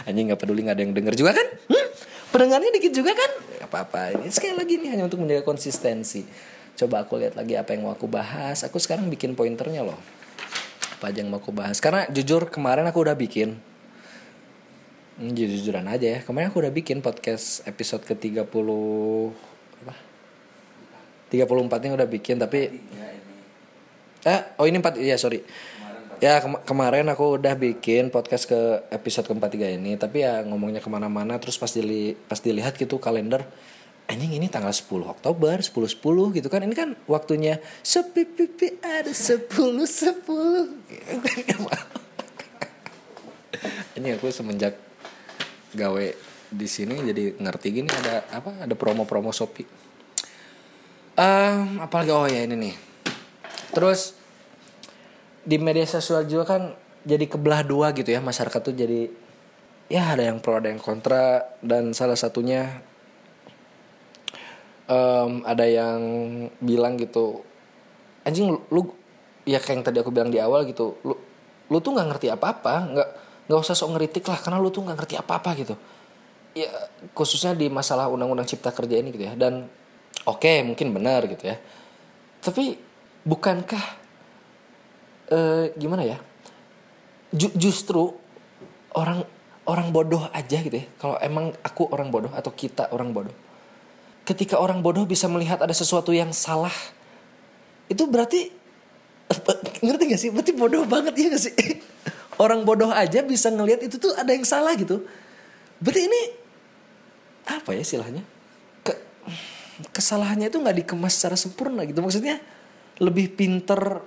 Anjing 0.07 0.31
nggak 0.31 0.40
peduli 0.42 0.66
nggak 0.66 0.79
ada 0.79 0.83
yang 0.83 0.94
denger 0.94 1.14
juga 1.14 1.38
kan? 1.38 1.46
Hmm? 1.70 1.88
pendengarnya 2.35 2.75
dikit 2.75 2.92
juga 2.96 3.12
kan? 3.14 3.31
Apa-apa 3.66 4.18
ini 4.18 4.27
sekali 4.33 4.57
lagi 4.59 4.75
nih 4.79 4.88
hanya 4.94 5.05
untuk 5.07 5.22
menjaga 5.22 5.46
konsistensi. 5.46 6.27
Coba 6.75 7.07
aku 7.07 7.22
lihat 7.22 7.38
lagi 7.38 7.55
apa 7.55 7.77
yang 7.77 7.87
mau 7.87 7.94
aku 7.94 8.11
bahas. 8.11 8.66
Aku 8.66 8.83
sekarang 8.83 9.07
bikin 9.12 9.38
pointernya 9.38 9.87
loh 9.87 10.21
apa 11.03 11.11
aja 11.11 11.27
yang 11.27 11.35
mau 11.35 11.43
aku 11.43 11.51
bahas. 11.51 11.83
Karena 11.83 12.07
jujur 12.07 12.47
kemarin 12.47 12.87
aku 12.87 13.03
udah 13.03 13.19
bikin. 13.19 13.59
Hmm, 15.19 15.35
jujur-jujuran 15.35 15.83
aja 15.91 16.07
ya. 16.07 16.19
Kemarin 16.23 16.55
aku 16.55 16.62
udah 16.62 16.71
bikin 16.71 17.03
podcast 17.03 17.67
episode 17.67 18.07
ke 18.07 18.15
30 18.15 18.47
apa? 19.83 19.95
34 21.27 21.83
nya 21.83 21.91
udah 21.99 22.07
bikin 22.07 22.38
tapi 22.38 22.71
eh 24.23 24.41
oh 24.62 24.67
ini 24.71 24.79
4 24.79 25.03
ya 25.03 25.19
sorry. 25.19 25.43
Ya 26.23 26.38
kema 26.38 26.62
kemarin 26.62 27.11
aku 27.11 27.35
udah 27.35 27.59
bikin 27.59 28.15
podcast 28.15 28.47
ke 28.47 28.87
episode 28.95 29.27
ke 29.27 29.35
43 29.35 29.83
ini 29.83 29.99
tapi 29.99 30.23
ya 30.23 30.47
ngomongnya 30.47 30.79
ke 30.79 30.87
mana-mana 30.87 31.35
terus 31.43 31.59
pas 31.59 31.75
dili 31.75 32.15
pas 32.15 32.38
dilihat 32.38 32.79
gitu 32.79 33.03
kalender 33.03 33.43
anjing 34.12 34.37
ini 34.37 34.53
tanggal 34.53 34.68
10 34.68 35.09
Oktober 35.09 35.57
10 35.57 35.72
10 35.72 36.37
gitu 36.37 36.48
kan. 36.53 36.61
Ini 36.61 36.75
kan 36.77 36.92
waktunya 37.09 37.57
sepi 37.81 38.29
pipi 38.29 38.77
ada 38.85 39.09
10 39.09 39.48
10 39.48 41.33
ini 43.96 44.09
aku 44.18 44.29
semenjak 44.29 44.77
gawe 45.72 46.07
di 46.53 46.68
sini 46.68 47.01
jadi 47.01 47.40
ngerti 47.40 47.68
gini 47.72 47.88
ada 47.88 48.29
apa 48.29 48.68
ada 48.68 48.75
promo-promo 48.77 49.33
Shopee. 49.33 49.64
Um, 51.16 51.81
apalagi 51.81 52.12
oh 52.12 52.29
ya 52.29 52.44
ini 52.44 52.57
nih. 52.57 52.77
Terus 53.72 54.16
di 55.42 55.57
media 55.57 55.88
sosial 55.88 56.29
juga 56.29 56.57
kan 56.57 56.62
jadi 57.09 57.25
kebelah 57.25 57.64
dua 57.64 57.96
gitu 57.96 58.12
ya. 58.12 58.20
Masyarakat 58.20 58.61
tuh 58.61 58.77
jadi 58.77 59.09
ya 59.88 60.12
ada 60.12 60.29
yang 60.29 60.44
pro 60.44 60.61
ada 60.61 60.68
yang 60.68 60.81
kontra. 60.81 61.57
Dan 61.64 61.96
salah 61.96 62.16
satunya 62.16 62.85
um, 64.88 65.42
ada 65.47 65.66
yang 65.66 66.01
bilang 66.59 66.99
gitu 66.99 67.42
anjing 68.23 68.51
lu, 68.51 68.59
lu 68.71 68.83
ya 69.42 69.59
kayak 69.59 69.75
yang 69.75 69.85
tadi 69.85 69.99
aku 70.03 70.11
bilang 70.14 70.31
di 70.31 70.38
awal 70.38 70.62
gitu 70.66 70.99
lu 71.03 71.14
lu 71.71 71.79
tuh 71.83 71.95
nggak 71.95 72.09
ngerti 72.14 72.27
apa-apa 72.31 72.75
nggak 72.95 73.09
nggak 73.51 73.59
usah 73.59 73.75
sok 73.75 73.99
ngeritik 73.99 74.25
lah 74.31 74.38
karena 74.38 74.62
lu 74.62 74.71
tuh 74.71 74.87
nggak 74.87 74.97
ngerti 75.03 75.14
apa-apa 75.18 75.51
gitu. 75.59 75.75
Ya 76.53 76.68
khususnya 77.16 77.57
di 77.57 77.73
masalah 77.73 78.12
undang-undang 78.12 78.45
cipta 78.45 78.71
kerja 78.71 79.01
ini 79.01 79.09
gitu 79.09 79.25
ya 79.25 79.35
dan 79.35 79.66
oke 80.29 80.38
okay, 80.45 80.61
mungkin 80.62 80.92
benar 80.92 81.25
gitu 81.27 81.49
ya. 81.49 81.57
Tapi 82.45 82.77
bukankah 83.25 83.85
uh, 85.33 85.64
gimana 85.79 86.03
ya 86.07 86.18
Ju 87.33 87.49
justru 87.57 88.12
orang 88.92 89.25
orang 89.64 89.88
bodoh 89.88 90.29
aja 90.37 90.61
gitu 90.61 90.77
ya 90.77 90.87
kalau 91.01 91.16
emang 91.23 91.57
aku 91.64 91.88
orang 91.88 92.12
bodoh 92.12 92.29
atau 92.35 92.53
kita 92.53 92.92
orang 92.92 93.14
bodoh 93.16 93.33
ketika 94.22 94.58
orang 94.58 94.80
bodoh 94.80 95.02
bisa 95.06 95.26
melihat 95.26 95.58
ada 95.58 95.74
sesuatu 95.74 96.14
yang 96.14 96.30
salah 96.30 96.72
itu 97.90 98.06
berarti 98.06 98.62
ngerti 99.82 100.02
gak 100.12 100.20
sih? 100.20 100.30
Berarti 100.30 100.52
bodoh 100.54 100.85
banget 100.87 101.14
ya 101.16 101.26
gak 101.32 101.42
sih? 101.42 101.54
Orang 102.42 102.64
bodoh 102.64 102.90
aja 102.90 103.20
bisa 103.24 103.52
ngelihat 103.52 103.85
itu 103.85 103.96
tuh 104.00 104.12
ada 104.16 104.32
yang 104.32 104.46
salah 104.46 104.72
gitu. 104.76 105.04
Berarti 105.82 106.00
ini 106.08 106.20
apa 107.48 107.74
ya 107.74 107.82
istilahnya? 107.82 108.22
Ke, 108.87 108.96
kesalahannya 109.92 110.48
itu 110.48 110.58
nggak 110.62 110.76
dikemas 110.85 111.18
secara 111.18 111.37
sempurna 111.37 111.85
gitu. 111.85 112.00
Maksudnya 112.00 112.40
lebih 113.02 113.35
pinter 113.35 114.00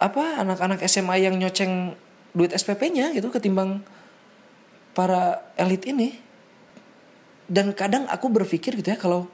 apa 0.00 0.40
anak-anak 0.40 0.80
SMA 0.88 1.20
yang 1.20 1.36
nyoceng 1.36 1.98
duit 2.32 2.54
SPP-nya 2.54 3.12
gitu 3.12 3.28
ketimbang 3.28 3.84
para 4.96 5.52
elit 5.58 5.84
ini. 5.84 6.16
Dan 7.50 7.74
kadang 7.74 8.06
aku 8.06 8.30
berpikir 8.30 8.78
gitu 8.78 8.94
ya 8.94 8.98
kalau 8.98 9.26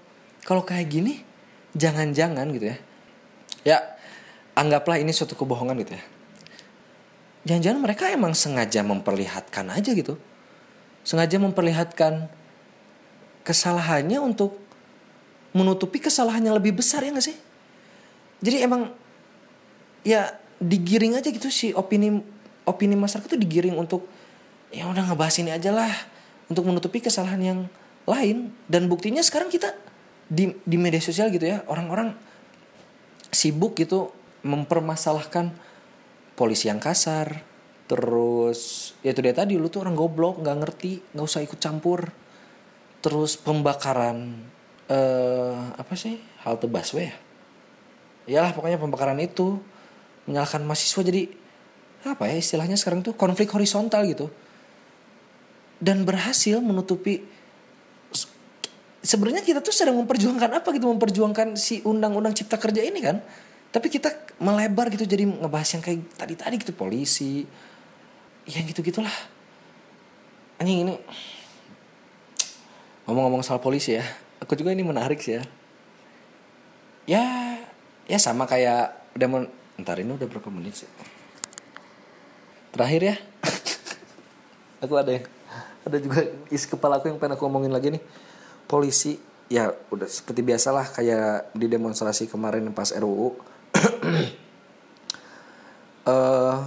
kalau 0.46 0.62
kayak 0.62 0.86
gini 0.86 1.26
jangan-jangan 1.74 2.46
gitu 2.54 2.70
ya. 2.70 2.78
Ya, 3.66 3.78
anggaplah 4.54 5.02
ini 5.02 5.10
suatu 5.10 5.34
kebohongan 5.34 5.74
gitu 5.82 5.98
ya. 5.98 6.04
Jangan-jangan 7.46 7.80
mereka 7.82 8.04
emang 8.14 8.32
sengaja 8.32 8.86
memperlihatkan 8.86 9.66
aja 9.74 9.90
gitu. 9.90 10.14
Sengaja 11.02 11.42
memperlihatkan 11.42 12.30
kesalahannya 13.42 14.22
untuk 14.22 14.58
menutupi 15.50 15.98
kesalahan 15.98 16.42
yang 16.46 16.54
lebih 16.54 16.78
besar 16.78 17.02
ya 17.02 17.10
gak 17.10 17.26
sih? 17.26 17.38
Jadi 18.42 18.62
emang 18.62 18.94
ya 20.06 20.30
digiring 20.62 21.18
aja 21.18 21.28
gitu 21.30 21.50
sih 21.50 21.74
opini 21.74 22.22
opini 22.66 22.94
masyarakat 22.94 23.34
itu 23.34 23.38
digiring 23.38 23.74
untuk 23.74 24.06
ya 24.70 24.86
udah 24.86 25.10
ngebahas 25.10 25.36
ini 25.42 25.50
aja 25.54 25.70
lah 25.74 25.90
untuk 26.46 26.66
menutupi 26.66 27.02
kesalahan 27.02 27.42
yang 27.42 27.60
lain 28.06 28.54
dan 28.70 28.86
buktinya 28.86 29.22
sekarang 29.22 29.50
kita 29.50 29.74
di 30.26 30.50
di 30.66 30.76
media 30.76 30.98
sosial 30.98 31.30
gitu 31.30 31.46
ya 31.46 31.62
orang-orang 31.70 32.14
sibuk 33.30 33.78
gitu 33.78 34.10
mempermasalahkan 34.42 35.54
polisi 36.34 36.66
yang 36.70 36.82
kasar 36.82 37.42
terus 37.86 38.92
ya 39.06 39.14
itu 39.14 39.22
dia 39.22 39.30
tadi 39.30 39.54
lu 39.54 39.70
tuh 39.70 39.86
orang 39.86 39.94
goblok 39.94 40.42
nggak 40.42 40.58
ngerti 40.58 40.92
nggak 41.14 41.26
usah 41.26 41.42
ikut 41.46 41.58
campur. 41.62 42.10
Terus 42.98 43.38
pembakaran 43.38 44.34
eh 44.90 45.58
apa 45.78 45.94
sih 45.94 46.18
halte 46.42 46.66
busway 46.66 47.06
ya? 47.06 47.14
Iyalah 48.26 48.52
pokoknya 48.58 48.82
pembakaran 48.82 49.18
itu 49.22 49.62
menyalahkan 50.26 50.66
mahasiswa 50.66 51.06
jadi 51.06 51.30
apa 52.02 52.26
ya 52.26 52.34
istilahnya 52.38 52.74
sekarang 52.74 53.06
tuh 53.06 53.14
konflik 53.14 53.54
horizontal 53.54 54.02
gitu. 54.10 54.26
Dan 55.78 56.02
berhasil 56.02 56.58
menutupi 56.58 57.22
sebenarnya 59.06 59.46
kita 59.46 59.62
tuh 59.62 59.70
sedang 59.70 59.94
memperjuangkan 60.02 60.50
apa 60.58 60.68
gitu? 60.74 60.90
Memperjuangkan 60.90 61.54
si 61.54 61.80
undang-undang 61.86 62.34
cipta 62.34 62.58
kerja 62.58 62.82
ini 62.82 62.98
kan? 62.98 63.22
Tapi 63.70 63.86
kita 63.86 64.10
melebar 64.42 64.90
gitu 64.90 65.06
jadi 65.06 65.24
ngebahas 65.24 65.78
yang 65.78 65.82
kayak 65.86 66.00
tadi 66.18 66.34
tadi 66.36 66.54
gitu 66.60 66.72
polisi 66.76 67.46
yang 68.46 68.62
gitu 68.68 68.78
gitulah 68.84 69.12
anjing 70.60 70.86
ini 70.86 70.94
ngomong-ngomong 73.08 73.42
soal 73.42 73.58
polisi 73.58 73.98
ya 73.98 74.06
aku 74.40 74.54
juga 74.54 74.72
ini 74.74 74.82
menarik 74.84 75.22
sih 75.22 75.40
ya. 75.40 75.42
Ya 77.06 77.24
ya 78.10 78.18
sama 78.18 78.50
kayak 78.50 79.14
demon 79.14 79.46
ntar 79.78 80.02
ini 80.02 80.14
udah 80.14 80.26
berapa 80.26 80.50
menit 80.50 80.84
sih? 80.84 80.90
Terakhir 82.74 83.02
ya. 83.02 83.16
Aku 84.84 84.98
ada 84.98 85.10
yang 85.14 85.24
ada 85.86 85.96
juga 86.02 86.18
isi 86.50 86.66
kepala 86.66 86.98
aku 86.98 87.06
yang 87.06 87.16
pengen 87.16 87.38
aku 87.38 87.46
ngomongin 87.46 87.70
lagi 87.70 87.94
nih 87.94 88.02
polisi 88.66 89.18
ya 89.46 89.70
udah 89.70 90.10
seperti 90.10 90.42
biasalah 90.42 90.90
kayak 90.90 91.54
di 91.54 91.70
demonstrasi 91.70 92.26
kemarin 92.26 92.66
pas 92.74 92.90
RUU 92.90 93.30
uh, 93.30 93.34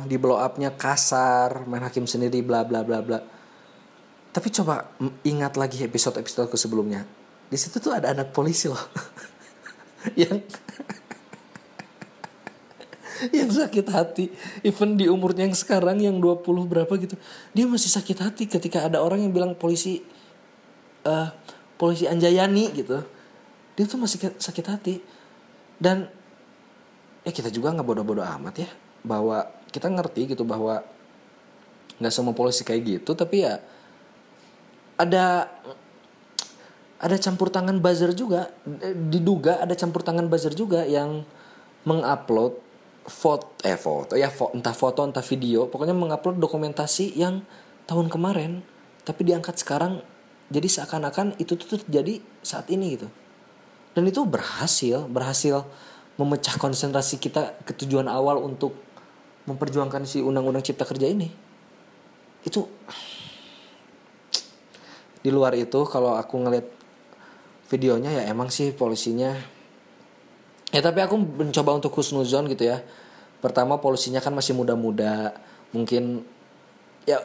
di 0.10 0.16
blow 0.16 0.40
upnya 0.40 0.72
kasar 0.72 1.68
main 1.68 1.84
hakim 1.84 2.08
sendiri 2.08 2.40
bla 2.40 2.64
bla 2.64 2.84
bla 2.88 3.04
bla. 3.04 3.20
Tapi 4.30 4.48
coba 4.54 4.88
ingat 5.26 5.58
lagi 5.60 5.84
episode 5.84 6.22
episode 6.22 6.48
ke 6.48 6.56
sebelumnya. 6.56 7.04
Di 7.50 7.58
situ 7.58 7.82
tuh 7.82 7.92
ada 7.92 8.14
anak 8.14 8.32
polisi 8.32 8.70
loh. 8.70 8.80
Yang 10.16 10.48
yang 13.36 13.52
sakit 13.52 13.88
hati. 13.92 14.32
Even 14.64 14.96
di 14.96 15.12
umurnya 15.12 15.44
yang 15.44 15.58
sekarang 15.58 16.00
yang 16.00 16.24
20 16.24 16.46
berapa 16.72 16.94
gitu 16.96 17.20
dia 17.52 17.66
masih 17.68 17.92
sakit 17.92 18.18
hati 18.24 18.44
ketika 18.48 18.88
ada 18.88 19.04
orang 19.04 19.28
yang 19.28 19.36
bilang 19.36 19.52
polisi 19.60 20.00
uh, 21.04 21.30
polisi 21.80 22.04
Anjayani 22.06 22.76
gitu 22.76 23.00
dia 23.80 23.88
tuh 23.88 23.96
masih 23.96 24.20
sakit 24.36 24.66
hati. 24.68 25.00
Dan 25.80 26.12
ya 27.24 27.32
kita 27.32 27.48
juga 27.48 27.72
nggak 27.72 27.88
bodoh-bodoh 27.88 28.28
amat 28.28 28.68
ya 28.68 28.70
bahwa 29.08 29.48
kita 29.72 29.88
ngerti 29.88 30.36
gitu 30.36 30.44
bahwa 30.44 30.84
nggak 32.04 32.12
semua 32.12 32.36
polisi 32.36 32.68
kayak 32.68 32.84
gitu 32.84 33.16
tapi 33.16 33.48
ya 33.48 33.64
ada 35.00 35.48
ada 37.00 37.16
campur 37.16 37.48
tangan 37.48 37.80
buzzer 37.80 38.12
juga. 38.12 38.52
Diduga 39.08 39.64
ada 39.64 39.72
campur 39.80 40.04
tangan 40.04 40.28
buzzer 40.28 40.52
juga 40.52 40.84
yang 40.84 41.24
mengupload 41.88 42.60
foto 43.08 43.56
eh 43.64 43.80
foto 43.80 44.20
ya 44.20 44.28
foto, 44.28 44.54
entah 44.60 44.76
foto 44.76 45.02
entah 45.08 45.24
video 45.24 45.66
pokoknya 45.72 45.96
mengupload 45.96 46.38
dokumentasi 46.38 47.16
yang 47.16 47.42
tahun 47.88 48.12
kemarin 48.12 48.62
tapi 49.08 49.26
diangkat 49.26 49.58
sekarang 49.58 50.04
jadi 50.50 50.66
seakan-akan 50.66 51.38
itu 51.38 51.54
tuh 51.54 51.78
terjadi 51.78 52.26
saat 52.42 52.66
ini 52.74 52.98
gitu. 52.98 53.08
Dan 53.94 54.10
itu 54.10 54.26
berhasil 54.26 55.06
berhasil 55.06 55.62
memecah 56.18 56.58
konsentrasi 56.58 57.22
kita 57.22 57.54
ke 57.64 57.72
tujuan 57.86 58.10
awal 58.10 58.42
untuk 58.42 58.74
memperjuangkan 59.46 60.10
si 60.10 60.20
undang-undang 60.20 60.66
cipta 60.66 60.90
kerja 60.90 61.06
ini. 61.06 61.30
Itu 62.42 62.66
di 65.24 65.30
luar 65.30 65.54
itu 65.54 65.86
kalau 65.86 66.18
aku 66.18 66.36
ngeliat 66.42 66.66
videonya 67.70 68.10
ya 68.10 68.24
emang 68.34 68.50
sih 68.50 68.74
polisinya. 68.74 69.38
Ya 70.70 70.82
tapi 70.82 71.02
aku 71.02 71.18
mencoba 71.18 71.78
untuk 71.78 71.94
husnuzon 71.94 72.50
gitu 72.50 72.66
ya. 72.66 72.82
Pertama 73.40 73.78
polisinya 73.78 74.22
kan 74.22 74.34
masih 74.34 74.58
muda-muda. 74.58 75.38
Mungkin 75.74 76.26
ya 77.10 77.18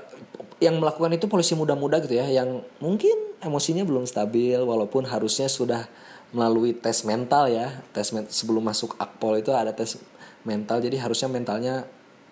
yang 0.65 0.81
melakukan 0.81 1.13
itu 1.13 1.29
polisi 1.29 1.53
muda-muda 1.53 2.01
gitu 2.01 2.17
ya 2.17 2.25
yang 2.25 2.65
mungkin 2.81 3.37
emosinya 3.45 3.85
belum 3.85 4.09
stabil 4.09 4.57
walaupun 4.57 5.05
harusnya 5.05 5.45
sudah 5.53 5.85
melalui 6.33 6.73
tes 6.73 7.05
mental 7.05 7.53
ya 7.53 7.85
tes 7.93 8.09
men 8.17 8.25
sebelum 8.33 8.65
masuk 8.65 8.97
akpol 8.97 9.37
itu 9.37 9.53
ada 9.53 9.77
tes 9.77 10.01
mental 10.49 10.81
jadi 10.81 10.97
harusnya 11.05 11.29
mentalnya 11.29 11.85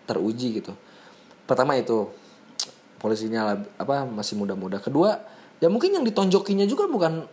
teruji 0.09 0.63
gitu. 0.63 0.73
Pertama 1.45 1.77
itu 1.77 2.09
polisinya 2.97 3.59
apa 3.77 4.09
masih 4.09 4.39
muda-muda. 4.41 4.81
Kedua 4.81 5.21
ya 5.61 5.69
mungkin 5.69 5.95
yang 6.01 6.05
ditonjokinya 6.07 6.65
juga 6.65 6.89
bukan 6.89 7.29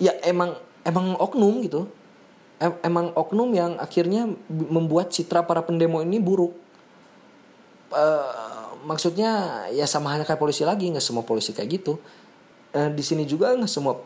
ya 0.00 0.16
emang 0.24 0.56
emang 0.86 1.18
oknum 1.20 1.60
gitu. 1.62 1.86
Em, 2.62 2.72
emang 2.86 3.10
oknum 3.18 3.50
yang 3.50 3.76
akhirnya 3.82 4.30
membuat 4.48 5.10
citra 5.10 5.42
para 5.42 5.66
pendemo 5.66 5.98
ini 6.00 6.22
buruk. 6.22 6.54
Uh, 7.94 8.53
maksudnya 8.84 9.64
ya 9.72 9.88
sama 9.88 10.12
halnya 10.14 10.28
kayak 10.28 10.40
polisi 10.40 10.62
lagi 10.62 10.92
nggak 10.92 11.02
semua 11.02 11.24
polisi 11.24 11.56
kayak 11.56 11.68
gitu 11.80 11.98
uh, 12.76 12.90
di 12.92 13.02
sini 13.02 13.24
juga 13.24 13.56
nggak 13.56 13.72
semua 13.72 13.98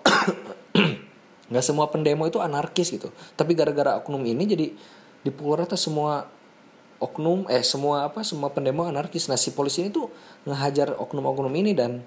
nggak 1.50 1.64
semua 1.64 1.90
pendemo 1.90 2.24
itu 2.24 2.38
anarkis 2.38 2.94
gitu 2.94 3.10
tapi 3.34 3.58
gara-gara 3.58 3.98
oknum 3.98 4.22
ini 4.22 4.44
jadi 4.46 4.66
dipukul 5.26 5.60
rata 5.60 5.74
semua 5.74 6.30
oknum 6.98 7.46
eh 7.46 7.62
semua 7.62 8.10
apa 8.10 8.26
semua 8.26 8.50
pendemo 8.50 8.86
anarkis 8.86 9.30
nah 9.30 9.38
si 9.38 9.54
polisi 9.54 9.86
ini 9.86 9.90
tuh 9.90 10.10
ngehajar 10.46 10.98
oknum-oknum 10.98 11.52
ini 11.54 11.72
dan 11.74 12.02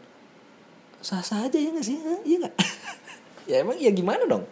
sah-sah 1.02 1.50
aja 1.50 1.58
ya 1.58 1.70
gak 1.74 1.86
sih? 1.86 1.98
Iya 1.98 2.38
gak? 2.48 2.56
ya 3.50 3.56
emang 3.66 3.78
ya 3.82 3.90
gimana 3.90 4.24
dong? 4.30 4.46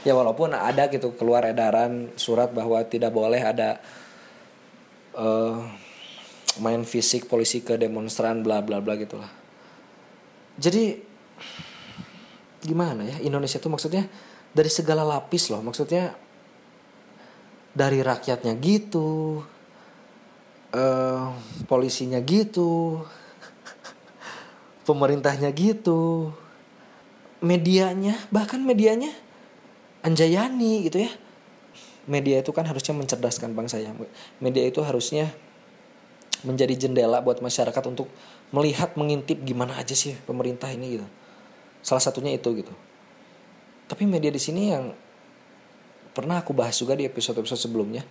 Ya 0.00 0.16
walaupun 0.16 0.56
ada 0.56 0.88
gitu 0.88 1.12
keluar 1.12 1.44
edaran 1.44 2.08
surat 2.16 2.48
bahwa 2.56 2.80
tidak 2.88 3.12
boleh 3.12 3.44
ada 3.44 3.76
uh, 5.12 5.60
main 6.60 6.84
fisik 6.84 7.26
polisi 7.26 7.64
ke 7.64 7.80
demonstran 7.80 8.44
bla 8.44 8.60
bla 8.60 8.78
bla 8.78 8.94
gitulah. 8.94 9.28
Jadi 10.60 11.00
gimana 12.60 13.08
ya 13.08 13.16
Indonesia 13.24 13.58
tuh 13.58 13.72
maksudnya? 13.72 14.04
Dari 14.50 14.66
segala 14.66 15.06
lapis 15.06 15.46
loh 15.48 15.62
maksudnya 15.62 16.10
dari 17.70 18.02
rakyatnya 18.02 18.58
gitu 18.58 19.40
uh, 20.74 21.30
polisinya 21.70 22.18
gitu 22.18 22.98
pemerintahnya 24.90 25.54
gitu 25.54 26.34
medianya 27.38 28.18
bahkan 28.34 28.58
medianya 28.58 29.14
Anjayani 30.00 30.88
gitu 30.88 31.04
ya. 31.04 31.12
Media 32.08 32.40
itu 32.40 32.50
kan 32.56 32.64
harusnya 32.64 32.96
mencerdaskan 32.96 33.52
bangsa 33.52 33.76
ya. 33.76 33.92
Media 34.40 34.64
itu 34.64 34.80
harusnya 34.80 35.28
menjadi 36.42 36.86
jendela 36.86 37.20
buat 37.20 37.44
masyarakat 37.44 37.84
untuk 37.88 38.08
melihat 38.50 38.96
mengintip 38.96 39.40
gimana 39.44 39.76
aja 39.76 39.92
sih 39.92 40.16
pemerintah 40.24 40.70
ini 40.72 41.00
gitu. 41.00 41.06
Salah 41.84 42.02
satunya 42.02 42.36
itu 42.36 42.48
gitu. 42.56 42.72
Tapi 43.90 44.06
media 44.06 44.30
di 44.30 44.40
sini 44.40 44.70
yang 44.70 44.94
pernah 46.10 46.42
aku 46.42 46.52
bahas 46.52 46.76
juga 46.78 46.98
di 46.98 47.06
episode-episode 47.06 47.58
sebelumnya 47.58 48.02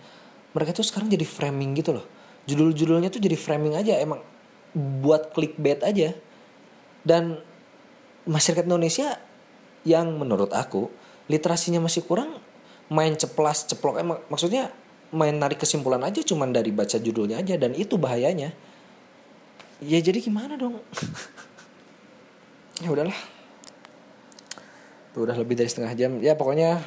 mereka 0.50 0.74
tuh 0.74 0.82
sekarang 0.82 1.06
jadi 1.10 1.22
framing 1.22 1.78
gitu 1.78 1.94
loh. 1.94 2.06
Judul-judulnya 2.48 3.12
tuh 3.12 3.22
jadi 3.22 3.36
framing 3.38 3.78
aja 3.78 4.00
emang 4.02 4.24
buat 4.74 5.30
clickbait 5.30 5.82
aja. 5.86 6.16
Dan 7.06 7.40
masyarakat 8.26 8.66
Indonesia 8.66 9.16
yang 9.86 10.18
menurut 10.18 10.52
aku 10.52 10.92
literasinya 11.30 11.80
masih 11.80 12.04
kurang 12.04 12.36
main 12.90 13.14
ceplas 13.14 13.64
ceplok 13.70 14.02
emang 14.02 14.18
maksudnya 14.28 14.74
main 15.10 15.34
narik 15.34 15.62
kesimpulan 15.62 16.02
aja 16.06 16.22
cuman 16.22 16.54
dari 16.54 16.70
baca 16.70 16.96
judulnya 16.98 17.42
aja 17.42 17.58
dan 17.58 17.74
itu 17.74 17.98
bahayanya. 17.98 18.54
Ya 19.80 19.98
jadi 19.98 20.20
gimana 20.20 20.54
dong? 20.56 20.80
Ya 22.80 22.88
udahlah. 22.88 23.18
Udah 25.12 25.36
lebih 25.36 25.52
dari 25.52 25.68
setengah 25.68 25.92
jam. 25.92 26.16
Ya 26.24 26.32
pokoknya 26.32 26.80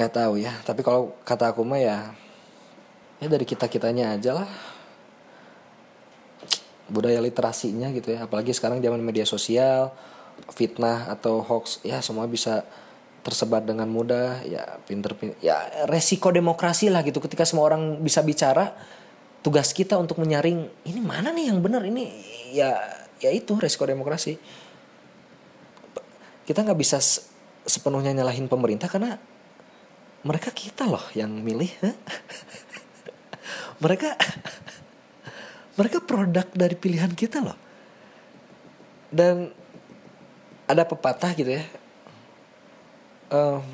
nggak 0.00 0.08
tahu 0.08 0.40
ya. 0.40 0.56
Tapi 0.64 0.80
kalau 0.80 1.12
kata 1.20 1.52
aku 1.52 1.68
mah 1.68 1.76
ya 1.76 2.16
ya 3.20 3.28
dari 3.28 3.44
kita 3.44 3.68
kitanya 3.68 4.16
aja 4.16 4.40
lah. 4.40 4.48
Budaya 6.88 7.20
literasinya 7.20 7.92
gitu 7.92 8.16
ya. 8.16 8.24
Apalagi 8.24 8.56
sekarang 8.56 8.80
zaman 8.80 9.04
media 9.04 9.28
sosial 9.28 9.92
fitnah 10.52 11.12
atau 11.12 11.44
hoax 11.44 11.84
ya 11.84 12.00
semua 12.00 12.24
bisa 12.24 12.64
tersebar 13.26 13.66
dengan 13.66 13.90
mudah 13.90 14.46
ya 14.46 14.78
pinter, 14.86 15.18
pinter 15.18 15.34
ya 15.42 15.58
resiko 15.90 16.30
demokrasi 16.30 16.94
lah 16.94 17.02
gitu. 17.02 17.18
Ketika 17.18 17.42
semua 17.42 17.66
orang 17.66 17.98
bisa 17.98 18.22
bicara 18.22 18.70
tugas 19.42 19.74
kita 19.74 19.98
untuk 19.98 20.22
menyaring 20.22 20.70
ini 20.86 21.00
mana 21.02 21.34
nih 21.34 21.50
yang 21.50 21.58
benar? 21.58 21.82
Ini 21.82 22.04
ya 22.54 22.78
ya 23.18 23.30
itu 23.34 23.58
resiko 23.58 23.82
demokrasi. 23.82 24.38
Kita 26.46 26.62
nggak 26.62 26.78
bisa 26.78 27.02
sepenuhnya 27.66 28.14
nyalahin 28.14 28.46
pemerintah 28.46 28.86
karena 28.86 29.18
mereka 30.22 30.54
kita 30.54 30.86
loh 30.86 31.02
yang 31.18 31.34
milih 31.42 31.74
mereka 33.82 34.14
mereka 35.74 35.98
produk 35.98 36.46
dari 36.54 36.78
pilihan 36.78 37.10
kita 37.10 37.42
loh. 37.42 37.58
Dan 39.10 39.50
ada 40.70 40.86
pepatah 40.86 41.34
gitu 41.34 41.50
ya 41.50 41.66
um, 43.30 43.64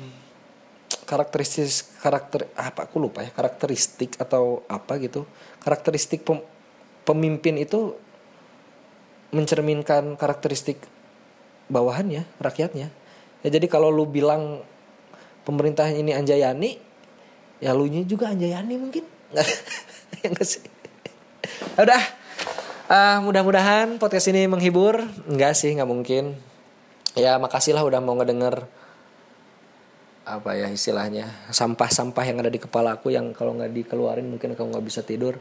karakteristik 1.03 1.99
karakter 1.99 2.47
apa 2.55 2.87
aku 2.87 2.97
lupa 2.97 3.21
ya 3.21 3.31
karakteristik 3.31 4.17
atau 4.17 4.63
apa 4.71 4.97
gitu. 4.97 5.27
Karakteristik 5.61 6.23
pem, 6.23 6.39
pemimpin 7.03 7.59
itu 7.59 7.95
mencerminkan 9.33 10.15
karakteristik 10.15 10.79
bawahannya 11.67 12.25
rakyatnya. 12.39 12.93
Ya 13.43 13.49
jadi 13.51 13.65
kalau 13.67 13.91
lu 13.91 14.07
bilang 14.07 14.63
pemerintah 15.43 15.91
ini 15.91 16.15
Anjayani 16.15 16.79
ya 17.59 17.75
lu 17.75 17.87
juga 18.05 18.31
Anjayani 18.31 18.75
mungkin. 18.79 19.05
Ya 20.23 20.31
nggak 20.31 20.47
sih? 20.47 20.63
Udah. 21.75 21.99
Uh, 22.87 23.19
mudah-mudahan 23.27 23.99
podcast 23.99 24.31
ini 24.31 24.47
menghibur. 24.47 25.03
Enggak 25.27 25.59
sih 25.59 25.75
nggak 25.75 25.89
mungkin. 25.89 26.39
Ya 27.19 27.35
makasih 27.35 27.75
lah 27.75 27.83
udah 27.83 27.99
mau 27.99 28.15
ngedenger 28.15 28.63
apa 30.23 30.55
ya 30.55 30.71
istilahnya 30.71 31.27
sampah-sampah 31.51 32.23
yang 32.23 32.39
ada 32.39 32.47
di 32.47 32.55
kepala 32.55 32.95
aku 32.95 33.11
yang 33.11 33.35
kalau 33.35 33.59
nggak 33.59 33.75
dikeluarin 33.75 34.23
mungkin 34.27 34.55
kamu 34.55 34.71
nggak 34.75 34.85
bisa 34.87 35.03
tidur. 35.03 35.35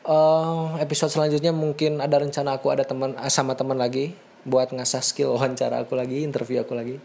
Uh, 0.00 0.74
episode 0.80 1.12
selanjutnya 1.12 1.52
mungkin 1.54 2.00
ada 2.02 2.18
rencana 2.18 2.56
aku 2.56 2.72
ada 2.72 2.82
teman 2.82 3.14
eh, 3.14 3.30
sama 3.30 3.54
teman 3.54 3.76
lagi 3.76 4.16
buat 4.42 4.72
ngasah 4.72 5.04
skill 5.04 5.36
wawancara 5.36 5.84
aku 5.84 5.94
lagi 5.94 6.26
interview 6.26 6.58
aku 6.64 6.74
lagi. 6.74 6.98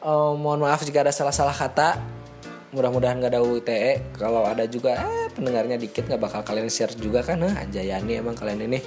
Uh, 0.00 0.32
mohon 0.38 0.62
maaf 0.62 0.80
jika 0.86 1.02
ada 1.02 1.12
salah-salah 1.12 1.56
kata. 1.56 1.98
Mudah-mudahan 2.70 3.18
gak 3.18 3.34
ada 3.34 3.42
UITE 3.42 4.14
kalau 4.14 4.46
ada 4.46 4.62
juga 4.62 4.94
eh 4.94 5.26
pendengarnya 5.34 5.74
dikit 5.74 6.06
nggak 6.06 6.22
bakal 6.22 6.40
kalian 6.46 6.70
share 6.70 6.94
juga 6.94 7.26
kan? 7.26 7.42
Eh, 7.42 7.50
Anjayani 7.50 8.22
emang 8.22 8.38
kalian 8.38 8.70
ini 8.70 8.78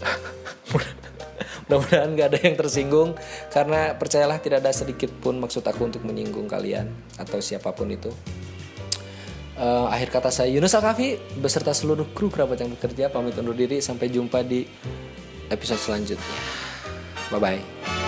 mudah-mudahan 1.66 2.10
gak 2.14 2.28
ada 2.30 2.38
yang 2.46 2.56
tersinggung 2.56 3.10
karena 3.50 3.94
percayalah 3.98 4.38
tidak 4.38 4.62
ada 4.62 4.70
sedikit 4.70 5.10
pun 5.10 5.36
maksud 5.42 5.66
aku 5.66 5.90
untuk 5.90 6.02
menyinggung 6.06 6.46
kalian 6.46 6.86
atau 7.18 7.42
siapa 7.42 7.74
pun 7.74 7.90
itu. 7.90 8.10
Uh, 9.56 9.88
akhir 9.88 10.12
kata 10.12 10.28
saya 10.28 10.52
Yunus 10.52 10.76
Alkafi 10.76 11.16
beserta 11.40 11.72
seluruh 11.72 12.12
kru 12.12 12.28
kerabat 12.28 12.60
yang 12.60 12.76
bekerja 12.76 13.08
pamit 13.08 13.34
undur 13.40 13.56
diri. 13.56 13.80
Sampai 13.80 14.12
jumpa 14.12 14.44
di 14.44 14.68
episode 15.48 15.80
selanjutnya. 15.80 16.38
Bye 17.32 17.40
bye 17.42 18.05